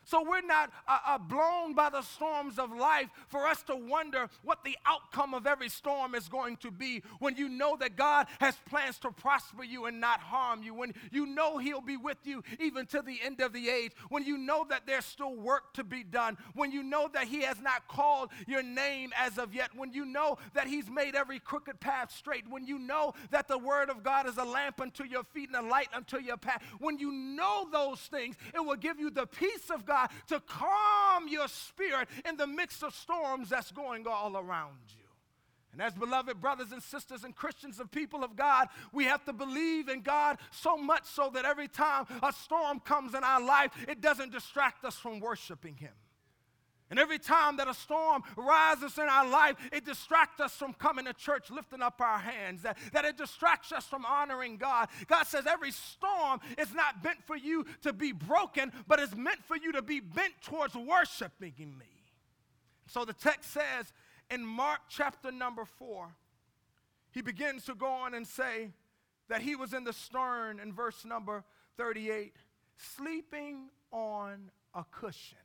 [0.05, 4.29] So we're not uh, uh, blown by the storms of life for us to wonder
[4.43, 8.27] what the outcome of every storm is going to be when you know that God
[8.39, 12.19] has plans to prosper you and not harm you, when you know He'll be with
[12.23, 15.73] you even to the end of the age, when you know that there's still work
[15.73, 19.55] to be done, when you know that He has not called your name as of
[19.55, 23.47] yet, when you know that He's made every crooked path straight, when you know that
[23.47, 26.37] the Word of God is a lamp unto your feet and a light unto your
[26.37, 30.09] path, when you know those things, it will give you the peace of God God
[30.27, 35.05] to calm your spirit in the midst of storms that's going all around you.
[35.71, 39.33] And as beloved brothers and sisters and Christians and people of God, we have to
[39.33, 43.71] believe in God so much so that every time a storm comes in our life,
[43.87, 45.91] it doesn't distract us from worshiping Him.
[46.95, 51.03] And every time that a storm rises in our life, it distracts us from coming
[51.03, 54.87] to church, lifting up our hands, that, that it distracts us from honoring God.
[55.07, 59.43] God says every storm is not meant for you to be broken, but it's meant
[59.43, 62.13] for you to be bent towards worshiping me.
[62.87, 63.91] So the text says
[64.31, 66.15] in Mark chapter number four,
[67.11, 68.69] he begins to go on and say
[69.27, 71.43] that he was in the stern in verse number
[71.75, 72.37] 38,
[72.77, 75.39] sleeping on a cushion.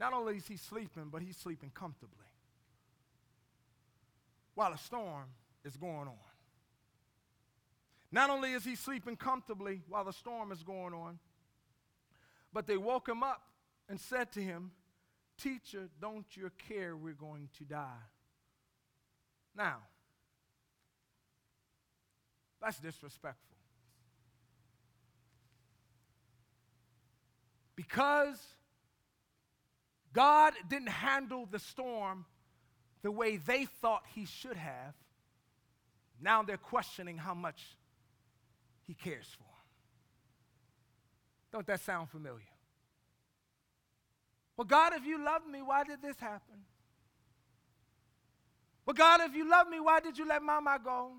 [0.00, 2.16] Not only is he sleeping, but he's sleeping comfortably
[4.54, 5.26] while a storm
[5.62, 6.16] is going on.
[8.10, 11.18] Not only is he sleeping comfortably while the storm is going on,
[12.50, 13.42] but they woke him up
[13.90, 14.70] and said to him,
[15.36, 18.06] Teacher, don't you care we're going to die?
[19.54, 19.78] Now,
[22.60, 23.56] that's disrespectful.
[27.76, 28.38] Because
[30.12, 32.24] God didn't handle the storm
[33.02, 34.94] the way they thought he should have,
[36.20, 37.62] now they're questioning how much
[38.86, 39.50] he cares for them.
[41.52, 42.44] Don't that sound familiar?
[44.56, 46.64] Well, God, if you loved me, why did this happen?
[48.84, 51.12] Well, God, if you love me, why did you let mama go?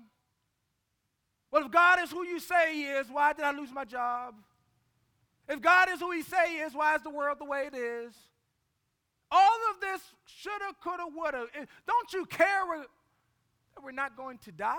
[1.50, 4.34] Well, if God is who you say he is, why did I lose my job?
[5.48, 7.76] If God is who he say he is, why is the world the way it
[7.76, 8.14] is?
[9.34, 11.46] All of this shoulda, coulda, woulda.
[11.86, 12.64] Don't you care
[13.74, 14.76] that we're not going to die?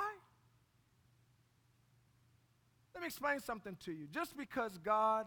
[2.93, 4.05] Let me explain something to you.
[4.11, 5.25] Just because God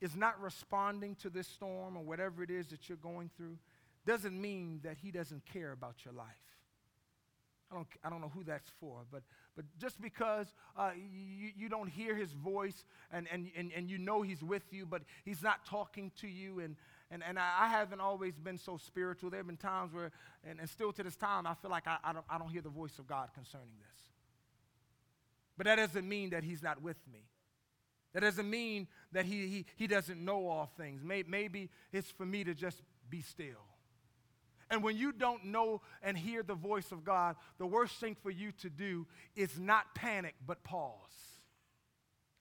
[0.00, 3.58] is not responding to this storm or whatever it is that you're going through
[4.06, 6.26] doesn't mean that he doesn't care about your life.
[7.70, 9.22] I don't, I don't know who that's for, but,
[9.56, 13.96] but just because uh, you, you don't hear his voice and, and, and, and you
[13.96, 16.76] know he's with you, but he's not talking to you, and,
[17.12, 19.28] and, and I, I haven't always been so spiritual.
[19.28, 20.10] There have been times where,
[20.48, 22.62] and, and still to this time, I feel like I, I, don't, I don't hear
[22.62, 24.00] the voice of God concerning this.
[25.58, 27.20] But that doesn't mean that he's not with me.
[28.14, 31.02] That doesn't mean that he, he, he doesn't know all things.
[31.04, 33.66] Maybe, maybe it's for me to just be still.
[34.70, 38.30] And when you don't know and hear the voice of God, the worst thing for
[38.30, 40.94] you to do is not panic, but pause.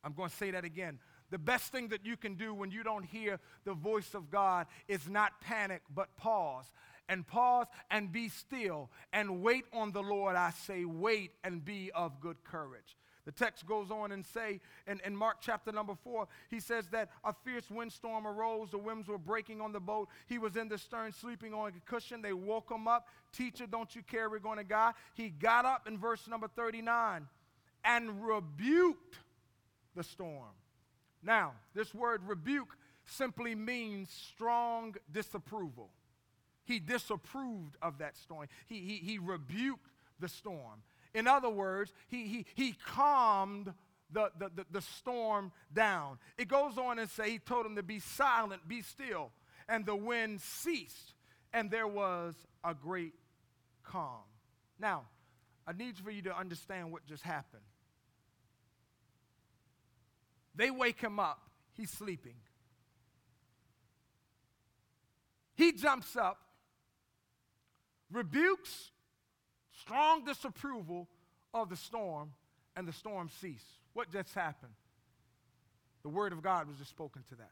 [0.02, 1.00] I'm going to say that again.
[1.32, 4.68] The best thing that you can do when you don't hear the voice of God
[4.88, 6.66] is not panic, but pause.
[7.10, 10.36] And pause and be still and wait on the Lord.
[10.36, 12.96] I say, wait and be of good courage.
[13.26, 17.10] The text goes on and say in, in Mark chapter number four, he says that
[17.24, 20.10] a fierce windstorm arose, the winds were breaking on the boat.
[20.28, 22.22] He was in the stern sleeping on a cushion.
[22.22, 23.08] They woke him up.
[23.32, 24.94] Teacher, don't you care we're going to die?
[25.14, 27.28] He got up in verse number 39
[27.86, 29.18] and rebuked
[29.96, 30.50] the storm.
[31.24, 35.90] Now, this word rebuke simply means strong disapproval.
[36.66, 38.48] He disapproved of that storm.
[38.68, 40.84] He, he, he rebuked the storm.
[41.14, 43.74] In other words, he, he, he calmed
[44.12, 46.18] the, the, the, the storm down.
[46.38, 49.32] It goes on and say, he told him to be silent, be still.
[49.68, 51.14] And the wind ceased,
[51.54, 53.14] and there was a great
[53.84, 54.24] calm.
[54.80, 55.04] Now,
[55.68, 57.64] I need for you to understand what just happened.
[60.56, 61.40] They wake him up,
[61.74, 62.36] he's sleeping.
[65.56, 66.40] He jumps up,
[68.12, 68.92] rebukes
[69.82, 71.08] strong disapproval
[71.54, 72.32] of the storm,
[72.76, 73.66] and the storm ceased.
[73.94, 74.74] What just happened?
[76.04, 77.52] The word of God was just spoken to that.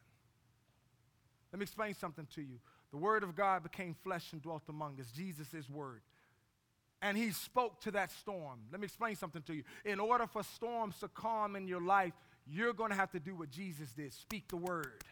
[1.52, 2.60] Let me explain something to you.
[2.92, 5.12] The word of God became flesh and dwelt among us.
[5.12, 6.02] Jesus is word.
[7.02, 8.60] And he spoke to that storm.
[8.72, 9.64] Let me explain something to you.
[9.86, 12.14] In order for storms to calm in your life,
[12.52, 15.04] you're going to have to do what Jesus did speak the word.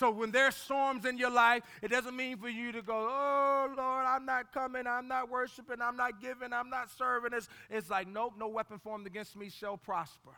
[0.00, 3.66] So when there's storms in your life, it doesn't mean for you to go, oh
[3.76, 7.32] Lord, I'm not coming, I'm not worshiping, I'm not giving, I'm not serving.
[7.34, 10.30] It's, it's like, nope, no weapon formed against me shall prosper.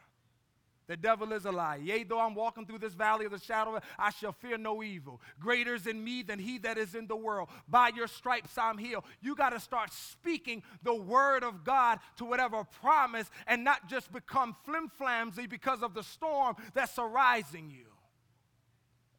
[0.89, 1.77] The devil is a lie.
[1.77, 5.21] Yea, though I'm walking through this valley of the shadow, I shall fear no evil.
[5.39, 7.49] Greater is in me than he that is in the world.
[7.69, 9.05] By your stripes I'm healed.
[9.21, 14.13] You got to start speaking the word of God to whatever promise and not just
[14.13, 17.92] become flim flamsy because of the storm that's arising you.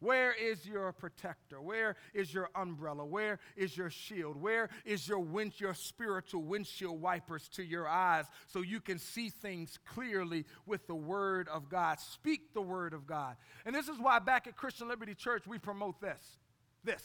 [0.04, 1.62] Where is your protector?
[1.62, 3.06] Where is your umbrella?
[3.06, 4.36] Where is your shield?
[4.36, 9.30] Where is your wind, your spiritual windshield wipers to your eyes so you can see
[9.30, 12.02] things clearly with the word of God?
[12.02, 13.38] Speak the word of God.
[13.66, 16.38] And this is why back at Christian Liberty Church we promote this.
[16.84, 17.02] This.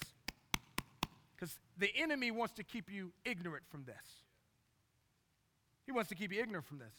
[1.37, 3.95] Because the enemy wants to keep you ignorant from this.
[5.87, 6.95] He wants to keep you ignorant from this.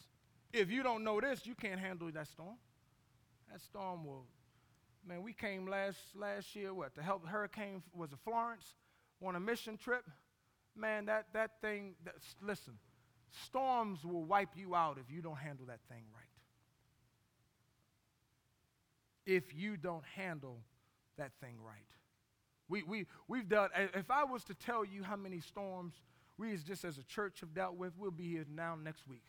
[0.50, 2.56] If you don't know this, you can't handle that storm.
[3.52, 4.24] That storm will
[5.06, 8.74] Man, we came last last year, what, to help hurricane, was it Florence,
[9.24, 10.04] on a mission trip?
[10.76, 11.94] Man, that, that thing,
[12.40, 12.74] listen,
[13.46, 16.24] storms will wipe you out if you don't handle that thing right.
[19.26, 20.58] If you don't handle
[21.18, 21.76] that thing right.
[22.68, 25.94] We, we, we've done, if I was to tell you how many storms
[26.38, 29.24] we as just as a church have dealt with, we'll be here now next week.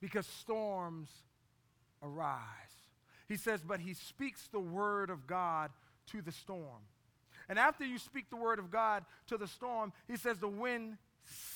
[0.00, 1.08] Because storms
[2.02, 2.36] arise.
[3.28, 5.70] He says, but he speaks the word of God
[6.12, 6.82] to the storm.
[7.48, 10.98] And after you speak the word of God to the storm, he says the wind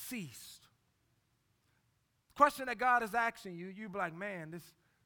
[0.07, 0.67] ceased.
[2.35, 4.63] Question that God is asking you, you be like, man, this,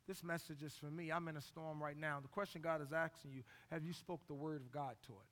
[0.08, 1.12] this message is for me.
[1.12, 2.20] I'm in a storm right now.
[2.22, 5.28] The question God is asking you, have you spoke the word of God to it?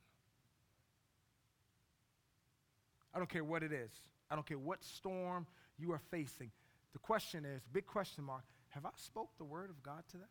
[3.13, 3.91] I don't care what it is.
[4.29, 5.45] I don't care what storm
[5.77, 6.51] you are facing.
[6.93, 10.29] The question is, big question mark, have I spoke the word of God to that?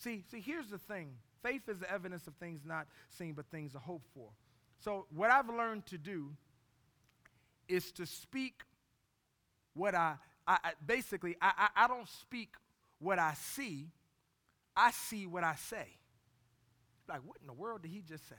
[0.00, 1.12] See, see, here's the thing.
[1.42, 4.30] Faith is the evidence of things not seen, but things are hoped for.
[4.78, 6.30] So, what I've learned to do
[7.68, 8.62] is to speak
[9.74, 10.14] what I,
[10.46, 12.54] I, I basically, I, I, I don't speak
[12.98, 13.88] what I see,
[14.74, 15.86] I see what I say.
[17.06, 18.34] Like, what in the world did he just say?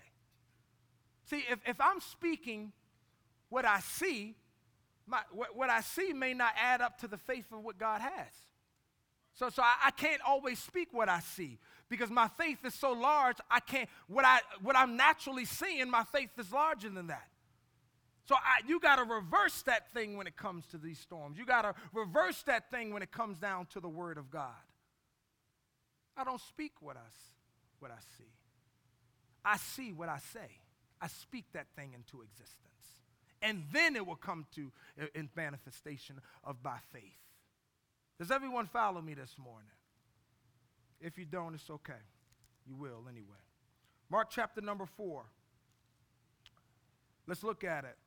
[1.26, 2.72] See, if, if I'm speaking
[3.50, 4.36] what I see,
[5.06, 8.02] my, what, what I see may not add up to the faith of what God
[8.02, 8.34] has.
[9.34, 11.58] So, so I, I, can't always speak what I see
[11.90, 16.04] because my faith is so large, I can't, what, I, what I'm naturally seeing, my
[16.04, 17.28] faith is larger than that.
[18.26, 21.38] So I, you got to reverse that thing when it comes to these storms.
[21.38, 24.52] You got to reverse that thing when it comes down to the Word of God.
[26.16, 27.10] I don't speak what I,
[27.80, 28.32] what I see.
[29.44, 30.60] I see what I say.
[31.02, 32.58] I speak that thing into existence.
[33.42, 34.72] And then it will come to
[35.16, 37.02] in manifestation of by faith.
[38.22, 39.72] Does everyone follow me this morning?
[41.00, 42.04] If you don't, it's okay.
[42.68, 43.42] You will anyway.
[44.12, 45.24] Mark chapter number four.
[47.26, 47.98] Let's look at it.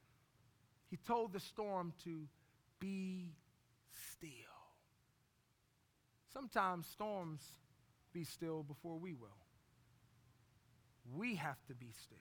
[0.89, 2.29] He told the storm to
[2.79, 3.35] be
[4.15, 4.31] still.
[6.33, 7.43] Sometimes storms
[8.13, 9.43] be still before we will.
[11.13, 12.17] We have to be still.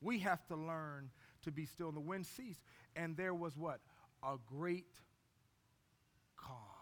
[0.00, 1.10] We have to learn
[1.44, 1.86] to be still.
[1.86, 2.64] And the wind ceased,
[2.96, 3.78] and there was what?
[4.24, 4.88] A great
[6.36, 6.75] calm.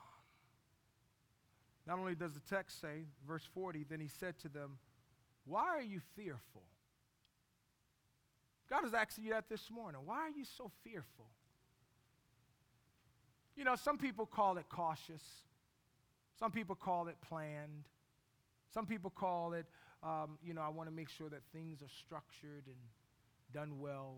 [1.87, 4.78] Not only does the text say, verse 40, then he said to them,
[5.45, 6.62] Why are you fearful?
[8.70, 10.01] God is asking you that this morning.
[10.05, 11.26] Why are you so fearful?
[13.57, 15.22] You know, some people call it cautious,
[16.39, 17.85] some people call it planned,
[18.72, 19.66] some people call it,
[20.03, 22.76] um, you know, I want to make sure that things are structured and
[23.53, 24.16] done well.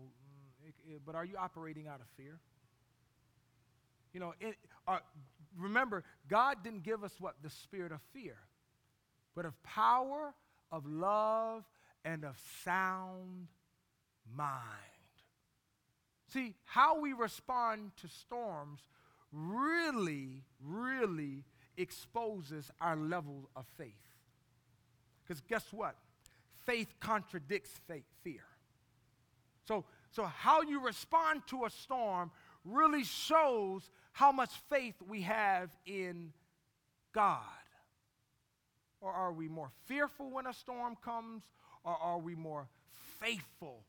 [0.89, 2.39] Mm, but are you operating out of fear?
[4.13, 4.55] You know, it,
[4.87, 4.99] uh,
[5.55, 7.35] remember, God didn't give us what?
[7.41, 8.37] The spirit of fear,
[9.35, 10.33] but of power,
[10.71, 11.63] of love,
[12.03, 13.47] and of sound
[14.35, 14.51] mind.
[16.33, 18.81] See, how we respond to storms
[19.31, 21.45] really, really
[21.77, 23.93] exposes our level of faith.
[25.23, 25.95] Because guess what?
[26.65, 28.43] Faith contradicts faith, fear.
[29.67, 32.31] So, so how you respond to a storm
[32.67, 36.33] really shows how much faith we have in
[37.13, 37.41] God.
[39.01, 41.43] Or are we more fearful when a storm comes,
[41.83, 42.67] or are we more
[43.19, 43.83] faithful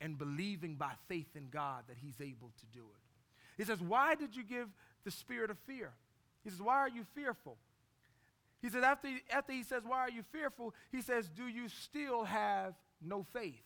[0.00, 3.56] and believing by faith in God that He's able to do it?
[3.56, 4.68] He says, Why did you give
[5.04, 5.90] the spirit of fear?
[6.44, 7.56] He says, Why are you fearful?
[8.60, 10.74] He says, after, after he says, Why are you fearful?
[10.90, 13.62] He says, Do you still have no faith?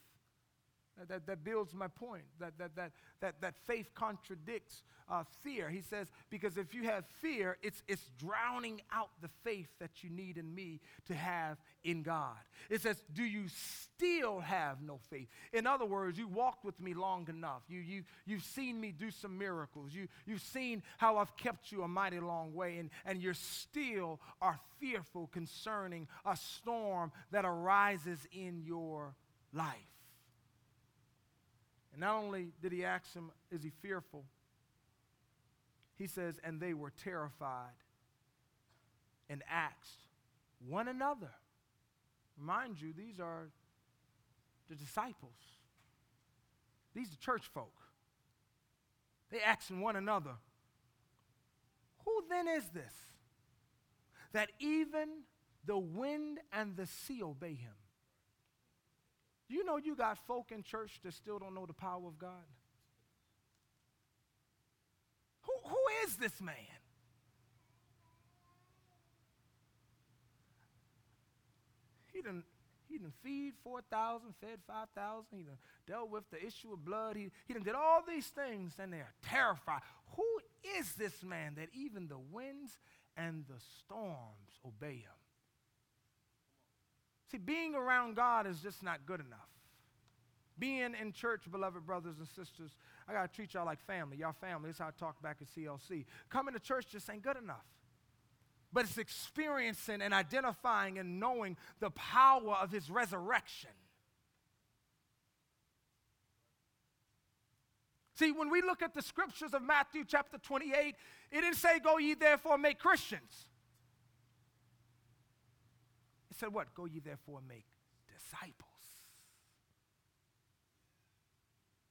[1.09, 5.69] That, that builds my point, that, that, that, that, that faith contradicts uh, fear.
[5.69, 10.11] He says, because if you have fear, it's, it's drowning out the faith that you
[10.11, 12.37] need in me to have in God.
[12.71, 15.29] It says, do you still have no faith?
[15.53, 17.63] In other words, you walked with me long enough.
[17.69, 19.93] You, you, you've seen me do some miracles.
[19.93, 24.21] You, you've seen how I've kept you a mighty long way, and, and you still
[24.41, 29.15] are fearful concerning a storm that arises in your
[29.53, 29.92] life.
[31.93, 34.25] And not only did he ask him, Is he fearful?
[35.99, 37.71] He says, And they were terrified
[39.29, 40.07] and asked
[40.67, 41.31] one another.
[42.39, 43.49] Mind you, these are
[44.69, 45.33] the disciples,
[46.95, 47.75] these are church folk.
[49.31, 50.33] They asking one another,
[52.05, 52.93] Who then is this
[54.33, 55.09] that even
[55.65, 57.73] the wind and the sea obey him?
[59.49, 62.31] You know you got folk in church that still don't know the power of God?
[65.43, 66.55] Who, who is this man?
[72.13, 72.45] He didn't
[72.93, 75.25] he didn't feed 4,000, fed 5,000.
[75.39, 77.17] He done dealt with the issue of blood.
[77.17, 79.81] He, he done did all these things, and they're terrified.
[80.17, 80.27] Who
[80.79, 82.79] is this man that even the winds
[83.17, 85.22] and the storms obey him?
[87.33, 89.49] See, being around God is just not good enough.
[90.59, 92.77] Being in church, beloved brothers and sisters,
[93.09, 94.19] I got to treat y'all like family.
[94.19, 94.69] Y'all family.
[94.69, 96.05] That's how I talk back at CLC.
[96.29, 97.65] Coming to church just ain't good enough.
[98.71, 103.71] But it's experiencing and identifying and knowing the power of his resurrection.
[108.15, 110.95] See, when we look at the scriptures of Matthew chapter 28,
[111.31, 113.47] it didn't say, Go ye therefore make Christians.
[116.43, 116.75] Said, What?
[116.75, 117.67] Go ye therefore and make
[118.13, 118.69] disciples.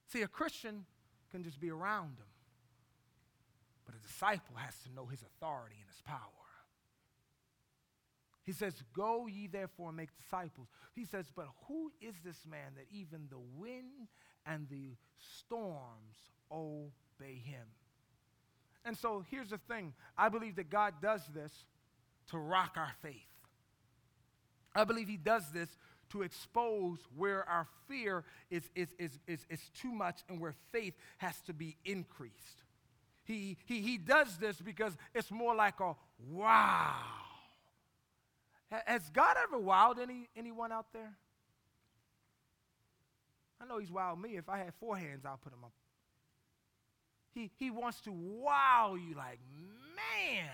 [0.09, 0.83] See, a Christian
[1.31, 2.27] can just be around them,
[3.85, 6.19] but a disciple has to know his authority and his power.
[8.43, 10.67] He says, Go ye therefore and make disciples.
[10.95, 14.09] He says, But who is this man that even the wind
[14.45, 16.17] and the storms
[16.51, 17.67] obey him?
[18.83, 21.53] And so here's the thing I believe that God does this
[22.31, 23.30] to rock our faith.
[24.75, 25.69] I believe He does this
[26.11, 30.93] to expose where our fear is, is, is, is, is too much and where faith
[31.17, 32.63] has to be increased.
[33.23, 35.95] He, he, he does this because it's more like a
[36.29, 36.95] wow.
[38.85, 41.13] Has God ever wowed any, anyone out there?
[43.61, 44.37] I know He's wowed me.
[44.37, 45.73] If I had four hands, I'll put them up.
[47.33, 49.39] He, he wants to wow you like,
[49.95, 50.49] man.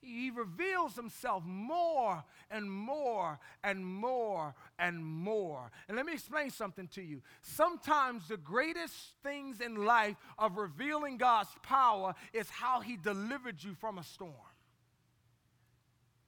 [0.00, 5.70] He reveals himself more and more and more and more.
[5.88, 7.22] And let me explain something to you.
[7.42, 13.74] Sometimes the greatest things in life of revealing God's power is how he delivered you
[13.74, 14.32] from a storm.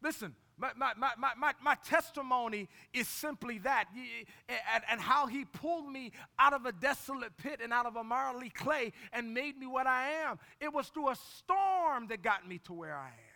[0.03, 3.87] Listen, my, my, my, my, my testimony is simply that,
[4.49, 8.05] and, and how he pulled me out of a desolate pit and out of a
[8.05, 10.39] marly clay and made me what I am.
[10.61, 13.30] It was through a storm that got me to where I am.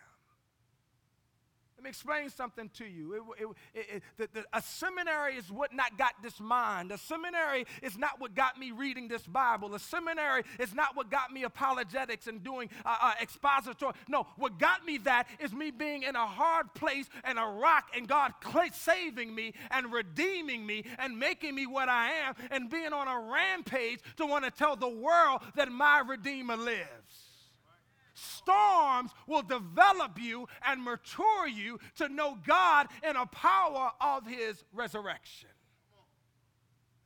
[1.84, 3.12] Me explain something to you.
[3.38, 6.90] It, it, it, the, the, a seminary is what not got this mind.
[6.92, 9.74] A seminary is not what got me reading this Bible.
[9.74, 13.92] A seminary is not what got me apologetics and doing uh, uh, expository.
[14.08, 17.90] No, what got me that is me being in a hard place and a rock
[17.94, 18.32] and God
[18.72, 23.30] saving me and redeeming me and making me what I am and being on a
[23.30, 27.23] rampage to want to tell the world that my Redeemer lives
[28.14, 34.64] storms will develop you and mature you to know God in a power of His
[34.72, 35.50] resurrection.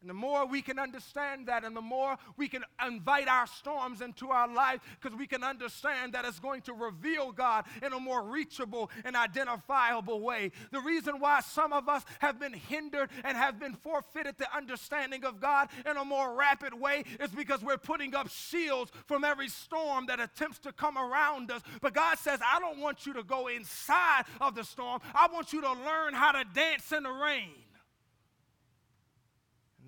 [0.00, 4.00] And the more we can understand that, and the more we can invite our storms
[4.00, 7.98] into our life, because we can understand that it's going to reveal God in a
[7.98, 10.52] more reachable and identifiable way.
[10.70, 15.24] The reason why some of us have been hindered and have been forfeited the understanding
[15.24, 19.48] of God in a more rapid way is because we're putting up shields from every
[19.48, 21.62] storm that attempts to come around us.
[21.80, 25.52] But God says, I don't want you to go inside of the storm, I want
[25.52, 27.54] you to learn how to dance in the rain.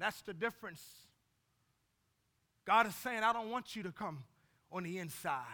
[0.01, 0.83] That's the difference.
[2.67, 4.25] God is saying, I don't want you to come
[4.73, 5.45] on the inside.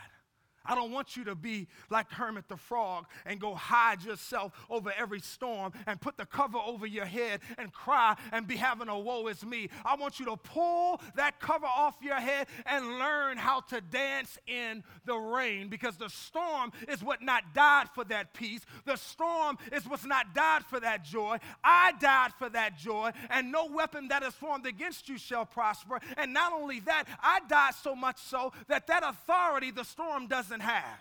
[0.66, 4.92] I don't want you to be like Hermit the Frog and go hide yourself over
[4.98, 8.98] every storm and put the cover over your head and cry and be having a
[8.98, 9.68] woe is me.
[9.84, 14.38] I want you to pull that cover off your head and learn how to dance
[14.46, 18.60] in the rain because the storm is what not died for that peace.
[18.84, 21.38] The storm is what's not died for that joy.
[21.62, 26.00] I died for that joy, and no weapon that is formed against you shall prosper.
[26.16, 30.55] And not only that, I died so much so that that authority the storm doesn't
[30.56, 30.98] doesn't have.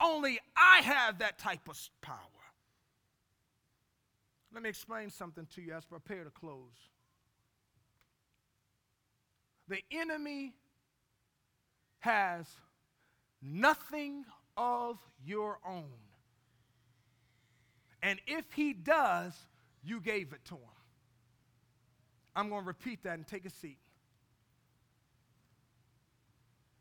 [0.00, 2.18] Only I have that type of power.
[4.52, 6.72] Let me explain something to you as we prepare to close.
[9.68, 10.52] The enemy
[12.00, 12.46] has
[13.42, 14.24] nothing
[14.56, 15.84] of your own.
[18.02, 19.32] And if he does,
[19.82, 20.60] you gave it to him.
[22.36, 23.78] I'm going to repeat that and take a seat.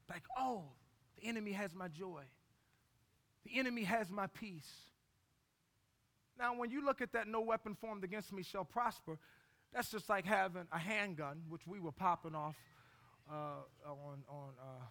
[0.09, 0.63] Like, oh,
[1.23, 2.23] the enemy has my joy.
[3.45, 4.69] The enemy has my peace.
[6.37, 9.17] Now, when you look at that, no weapon formed against me shall prosper,
[9.73, 12.55] that's just like having a handgun, which we were popping off
[13.31, 13.35] uh,
[13.85, 14.83] on, on uh,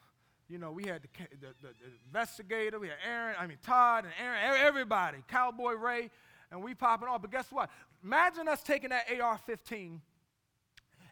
[0.48, 1.08] you know, we had the,
[1.40, 1.68] the, the,
[2.06, 6.10] investigator, we had Aaron, I mean, Todd and Aaron, everybody, Cowboy Ray,
[6.50, 7.22] and we popping off.
[7.22, 7.70] But guess what?
[8.02, 10.00] Imagine us taking that AR 15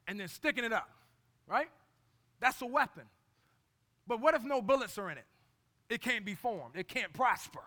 [0.09, 0.91] and then sticking it up,
[1.47, 1.69] right?
[2.41, 3.05] That's a weapon.
[4.11, 5.25] But what if no bullets are in it?
[5.89, 7.63] It can't be formed, it can't prosper.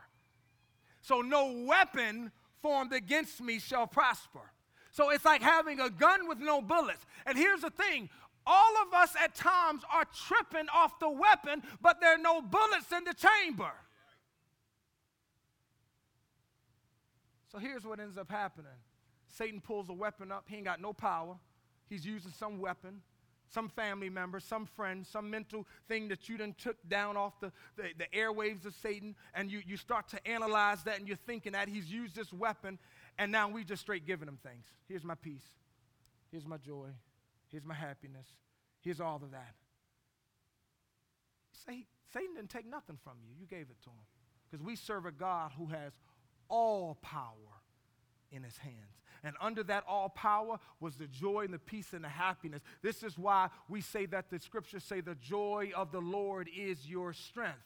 [1.02, 4.52] So no weapon formed against me shall prosper.
[4.92, 7.06] So it's like having a gun with no bullets.
[7.26, 8.10] And here's the thing
[8.46, 12.92] all of us at times are tripping off the weapon, but there are no bullets
[12.92, 13.72] in the chamber.
[17.54, 18.74] So here's what ends up happening
[19.30, 21.38] Satan pulls a weapon up, he ain't got no power.
[21.90, 23.02] He's using some weapon,
[23.54, 27.52] some family member, some friend, some mental thing that you done took down off the,
[27.76, 31.52] the, the airwaves of Satan, and you, you start to analyze that and you're thinking
[31.52, 32.80] that he's used this weapon,
[33.18, 34.66] and now we just straight giving him things.
[34.88, 35.46] Here's my peace.
[36.32, 36.88] Here's my joy.
[37.50, 38.28] Here's my happiness.
[38.82, 39.54] Here's all of that.
[41.66, 43.30] Say, Satan didn't take nothing from you.
[43.40, 44.06] You gave it to him.
[44.50, 45.94] Because we serve a God who has
[46.50, 47.62] all power
[48.32, 49.03] in his hands.
[49.24, 52.62] And under that all power was the joy and the peace and the happiness.
[52.82, 56.86] This is why we say that the scriptures say the joy of the Lord is
[56.86, 57.58] your strength.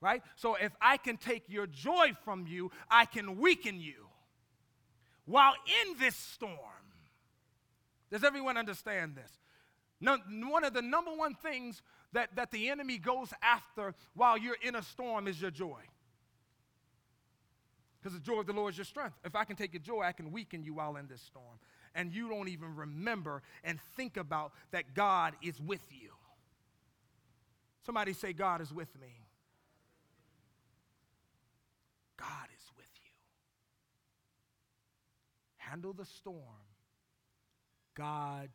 [0.00, 0.22] Right?
[0.36, 4.08] So if I can take your joy from you, I can weaken you.
[5.24, 5.54] While
[5.84, 6.52] in this storm,
[8.10, 9.30] does everyone understand this?
[10.00, 11.80] One of the number one things
[12.12, 15.80] that, that the enemy goes after while you're in a storm is your joy.
[18.04, 19.16] Because the joy of the Lord is your strength.
[19.24, 21.58] If I can take your joy, I can weaken you while in this storm.
[21.94, 26.10] And you don't even remember and think about that God is with you.
[27.86, 29.24] Somebody say, God is with me.
[32.18, 33.10] God is with you.
[35.56, 36.36] Handle the storm
[37.94, 38.52] God's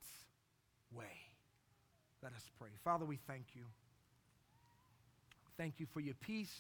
[0.95, 1.05] way.
[2.21, 2.69] Let us pray.
[2.83, 3.63] Father, we thank you.
[5.57, 6.53] Thank you for your peace.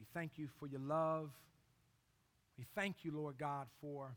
[0.00, 1.28] We thank you for your love.
[2.56, 4.16] We thank you, Lord God, for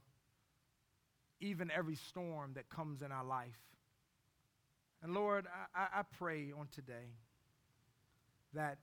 [1.42, 3.50] even every storm that comes in our life.
[5.02, 7.12] And Lord, I, I pray on today
[8.54, 8.78] that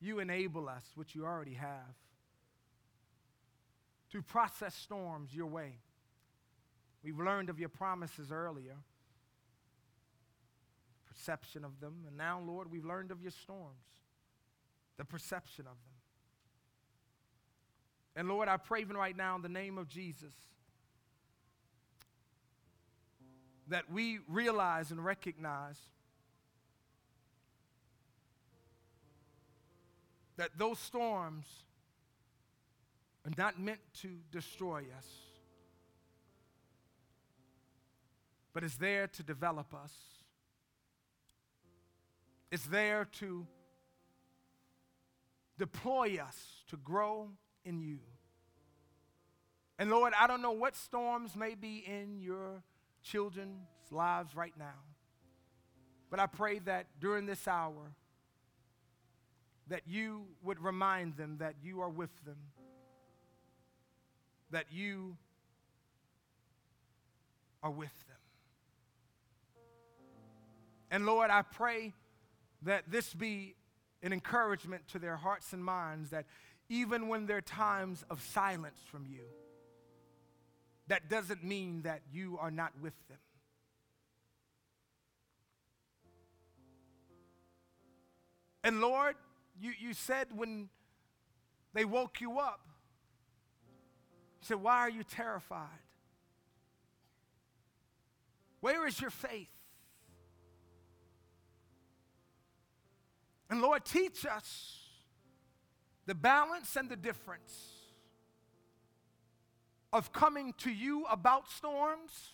[0.00, 1.94] you enable us, which you already have,
[4.10, 5.78] to process storms your way.
[7.04, 8.74] We've learned of your promises earlier,
[11.06, 13.76] perception of them, and now, Lord, we've learned of your storms
[15.00, 15.96] the perception of them.
[18.14, 20.34] And Lord, I pray even right now in the name of Jesus
[23.68, 25.78] that we realize and recognize
[30.36, 31.46] that those storms
[33.24, 35.06] are not meant to destroy us,
[38.52, 39.94] but is there to develop us.
[42.50, 43.46] It's there to
[45.60, 47.28] deploy us to grow
[47.66, 47.98] in you.
[49.78, 52.62] And Lord, I don't know what storms may be in your
[53.02, 54.80] children's lives right now.
[56.10, 57.92] But I pray that during this hour,
[59.68, 62.38] that you would remind them that you are with them,
[64.50, 65.16] that you
[67.62, 68.16] are with them.
[70.90, 71.92] And Lord, I pray
[72.62, 73.54] that this be
[74.02, 76.26] an encouragement to their hearts and minds that
[76.68, 79.24] even when there are times of silence from you,
[80.88, 83.18] that doesn't mean that you are not with them.
[88.62, 89.16] And Lord,
[89.60, 90.68] you, you said when
[91.72, 92.60] they woke you up,
[94.40, 95.68] you said, Why are you terrified?
[98.60, 99.48] Where is your faith?
[103.50, 104.78] And Lord, teach us
[106.06, 107.72] the balance and the difference
[109.92, 112.30] of coming to you about storms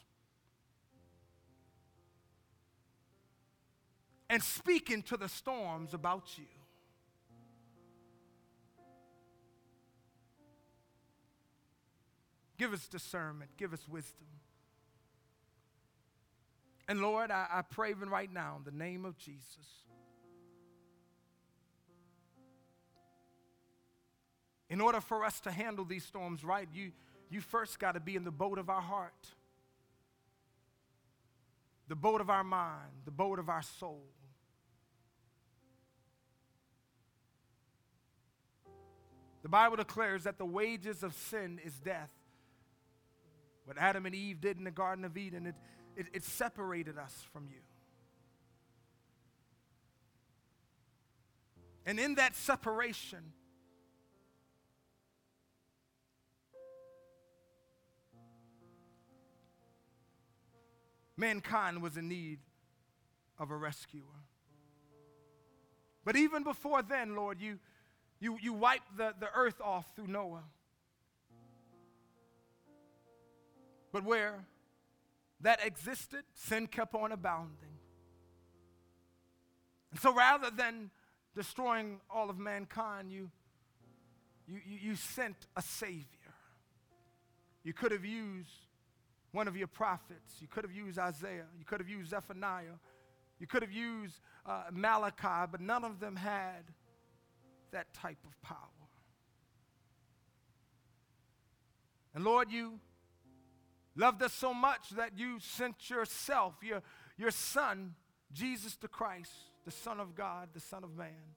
[4.28, 6.44] and speaking to the storms about you.
[12.58, 14.26] Give us discernment, give us wisdom.
[16.88, 19.86] And Lord, I, I pray even right now in the name of Jesus
[24.68, 26.92] In order for us to handle these storms right, you,
[27.30, 29.28] you first got to be in the boat of our heart,
[31.88, 34.02] the boat of our mind, the boat of our soul.
[39.42, 42.10] The Bible declares that the wages of sin is death.
[43.64, 45.54] What Adam and Eve did in the Garden of Eden, it,
[45.96, 47.60] it, it separated us from you.
[51.84, 53.32] And in that separation,
[61.16, 62.38] mankind was in need
[63.38, 64.02] of a rescuer.
[66.04, 67.58] But even before then, Lord, you,
[68.20, 70.44] you, you wiped the, the earth off through Noah.
[73.92, 74.44] But where
[75.40, 77.78] that existed, sin kept on abounding.
[79.90, 80.90] And so rather than
[81.34, 83.30] destroying all of mankind, you,
[84.46, 86.04] you, you, you sent a Savior.
[87.64, 88.65] You could have used
[89.32, 90.36] one of your prophets.
[90.40, 91.46] You could have used Isaiah.
[91.58, 92.78] You could have used Zephaniah.
[93.38, 96.64] You could have used uh, Malachi, but none of them had
[97.72, 98.58] that type of power.
[102.14, 102.80] And Lord, you
[103.94, 106.82] loved us so much that you sent yourself, your,
[107.18, 107.94] your Son,
[108.32, 109.32] Jesus the Christ,
[109.66, 111.34] the Son of God, the Son of Man.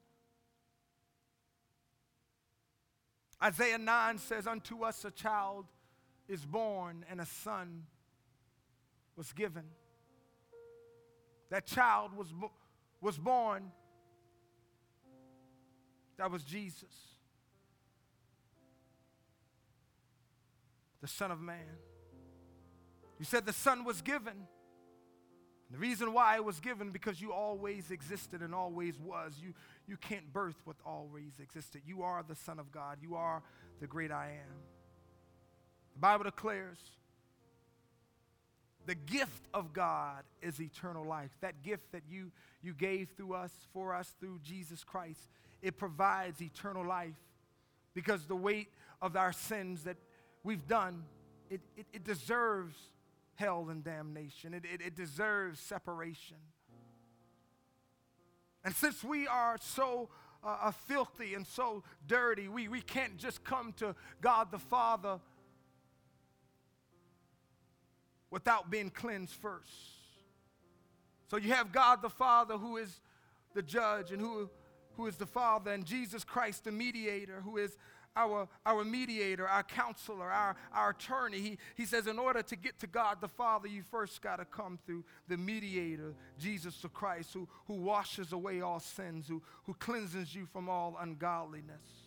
[3.42, 5.66] Isaiah 9 says, Unto us a child
[6.30, 7.82] is born, and a son
[9.16, 9.64] was given.
[11.50, 12.32] That child was,
[13.00, 13.72] was born.
[16.16, 16.94] That was Jesus,
[21.00, 21.56] the Son of Man.
[23.18, 24.34] You said the Son was given.
[25.70, 29.34] The reason why it was given because you always existed and always was.
[29.40, 29.54] You,
[29.86, 31.82] you can't birth what always existed.
[31.86, 32.98] You are the Son of God.
[33.00, 33.42] You are
[33.80, 34.79] the great I am.
[36.00, 36.78] Bible declares
[38.86, 41.30] the gift of God is eternal life.
[41.40, 42.32] That gift that you,
[42.62, 45.28] you gave through us, for us, through Jesus Christ,
[45.62, 47.14] it provides eternal life
[47.94, 48.68] because the weight
[49.02, 49.96] of our sins that
[50.42, 51.04] we've done,
[51.50, 52.76] it, it, it deserves
[53.34, 54.54] hell and damnation.
[54.54, 56.36] It, it, it deserves separation.
[58.64, 60.08] And since we are so
[60.42, 65.20] uh, uh, filthy and so dirty, we, we can't just come to God the Father
[68.30, 69.72] without being cleansed first.
[71.28, 73.00] So you have God the Father who is
[73.54, 74.48] the judge and who,
[74.96, 77.76] who is the Father, and Jesus Christ, the mediator, who is
[78.16, 81.38] our, our mediator, our counselor, our, our attorney.
[81.38, 84.44] He, he says, in order to get to God the Father, you first got to
[84.44, 89.74] come through the mediator, Jesus the Christ, who, who washes away all sins, who, who
[89.74, 91.99] cleanses you from all ungodliness.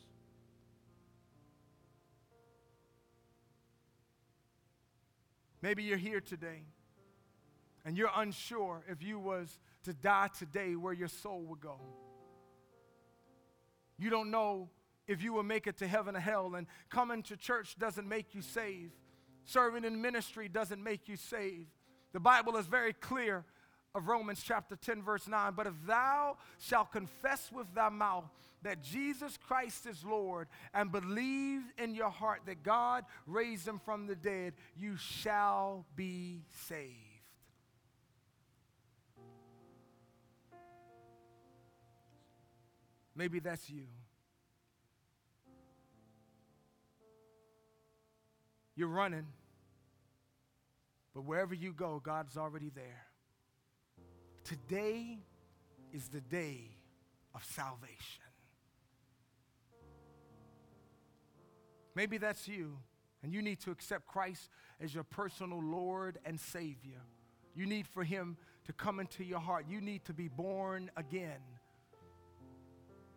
[5.64, 6.66] Maybe you're here today
[7.86, 11.80] and you're unsure if you was to die today where your soul would go.
[13.98, 14.70] You don't know
[15.08, 18.36] if you will make it to heaven or hell, and coming to church doesn't make
[18.36, 18.92] you saved.
[19.46, 21.70] Serving in ministry doesn't make you saved.
[22.12, 23.46] The Bible is very clear
[23.96, 25.54] of Romans chapter 10, verse 9.
[25.56, 28.26] But if thou shalt confess with thy mouth
[28.64, 34.08] that Jesus Christ is Lord and believe in your heart that God raised him from
[34.08, 36.92] the dead, you shall be saved.
[43.16, 43.84] Maybe that's you.
[48.76, 49.28] You're running,
[51.14, 53.06] but wherever you go, God's already there.
[54.54, 55.18] Today
[55.92, 56.78] is the day
[57.34, 58.22] of salvation.
[61.96, 62.78] Maybe that's you,
[63.24, 67.02] and you need to accept Christ as your personal Lord and Savior.
[67.56, 69.66] You need for Him to come into your heart.
[69.68, 71.42] You need to be born again.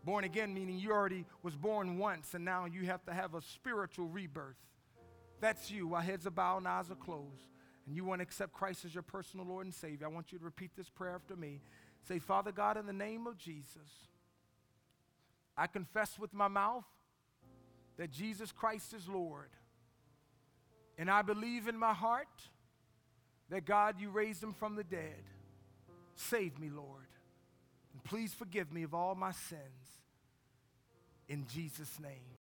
[0.04, 3.42] Born again meaning you already was born once, and now you have to have a
[3.42, 4.56] spiritual rebirth.
[5.40, 7.44] That's you, while heads are bowed and eyes are closed,
[7.86, 10.06] and you want to accept Christ as your personal Lord and Savior.
[10.06, 11.60] I want you to repeat this prayer after me.
[12.08, 14.08] Say, Father God, in the name of Jesus,
[15.56, 16.84] I confess with my mouth
[17.96, 19.50] that Jesus Christ is Lord.
[20.98, 22.28] And I believe in my heart
[23.50, 25.22] that God, you raised him from the dead.
[26.14, 27.06] Save me, Lord.
[27.92, 29.60] And please forgive me of all my sins.
[31.28, 32.34] In Jesus' name.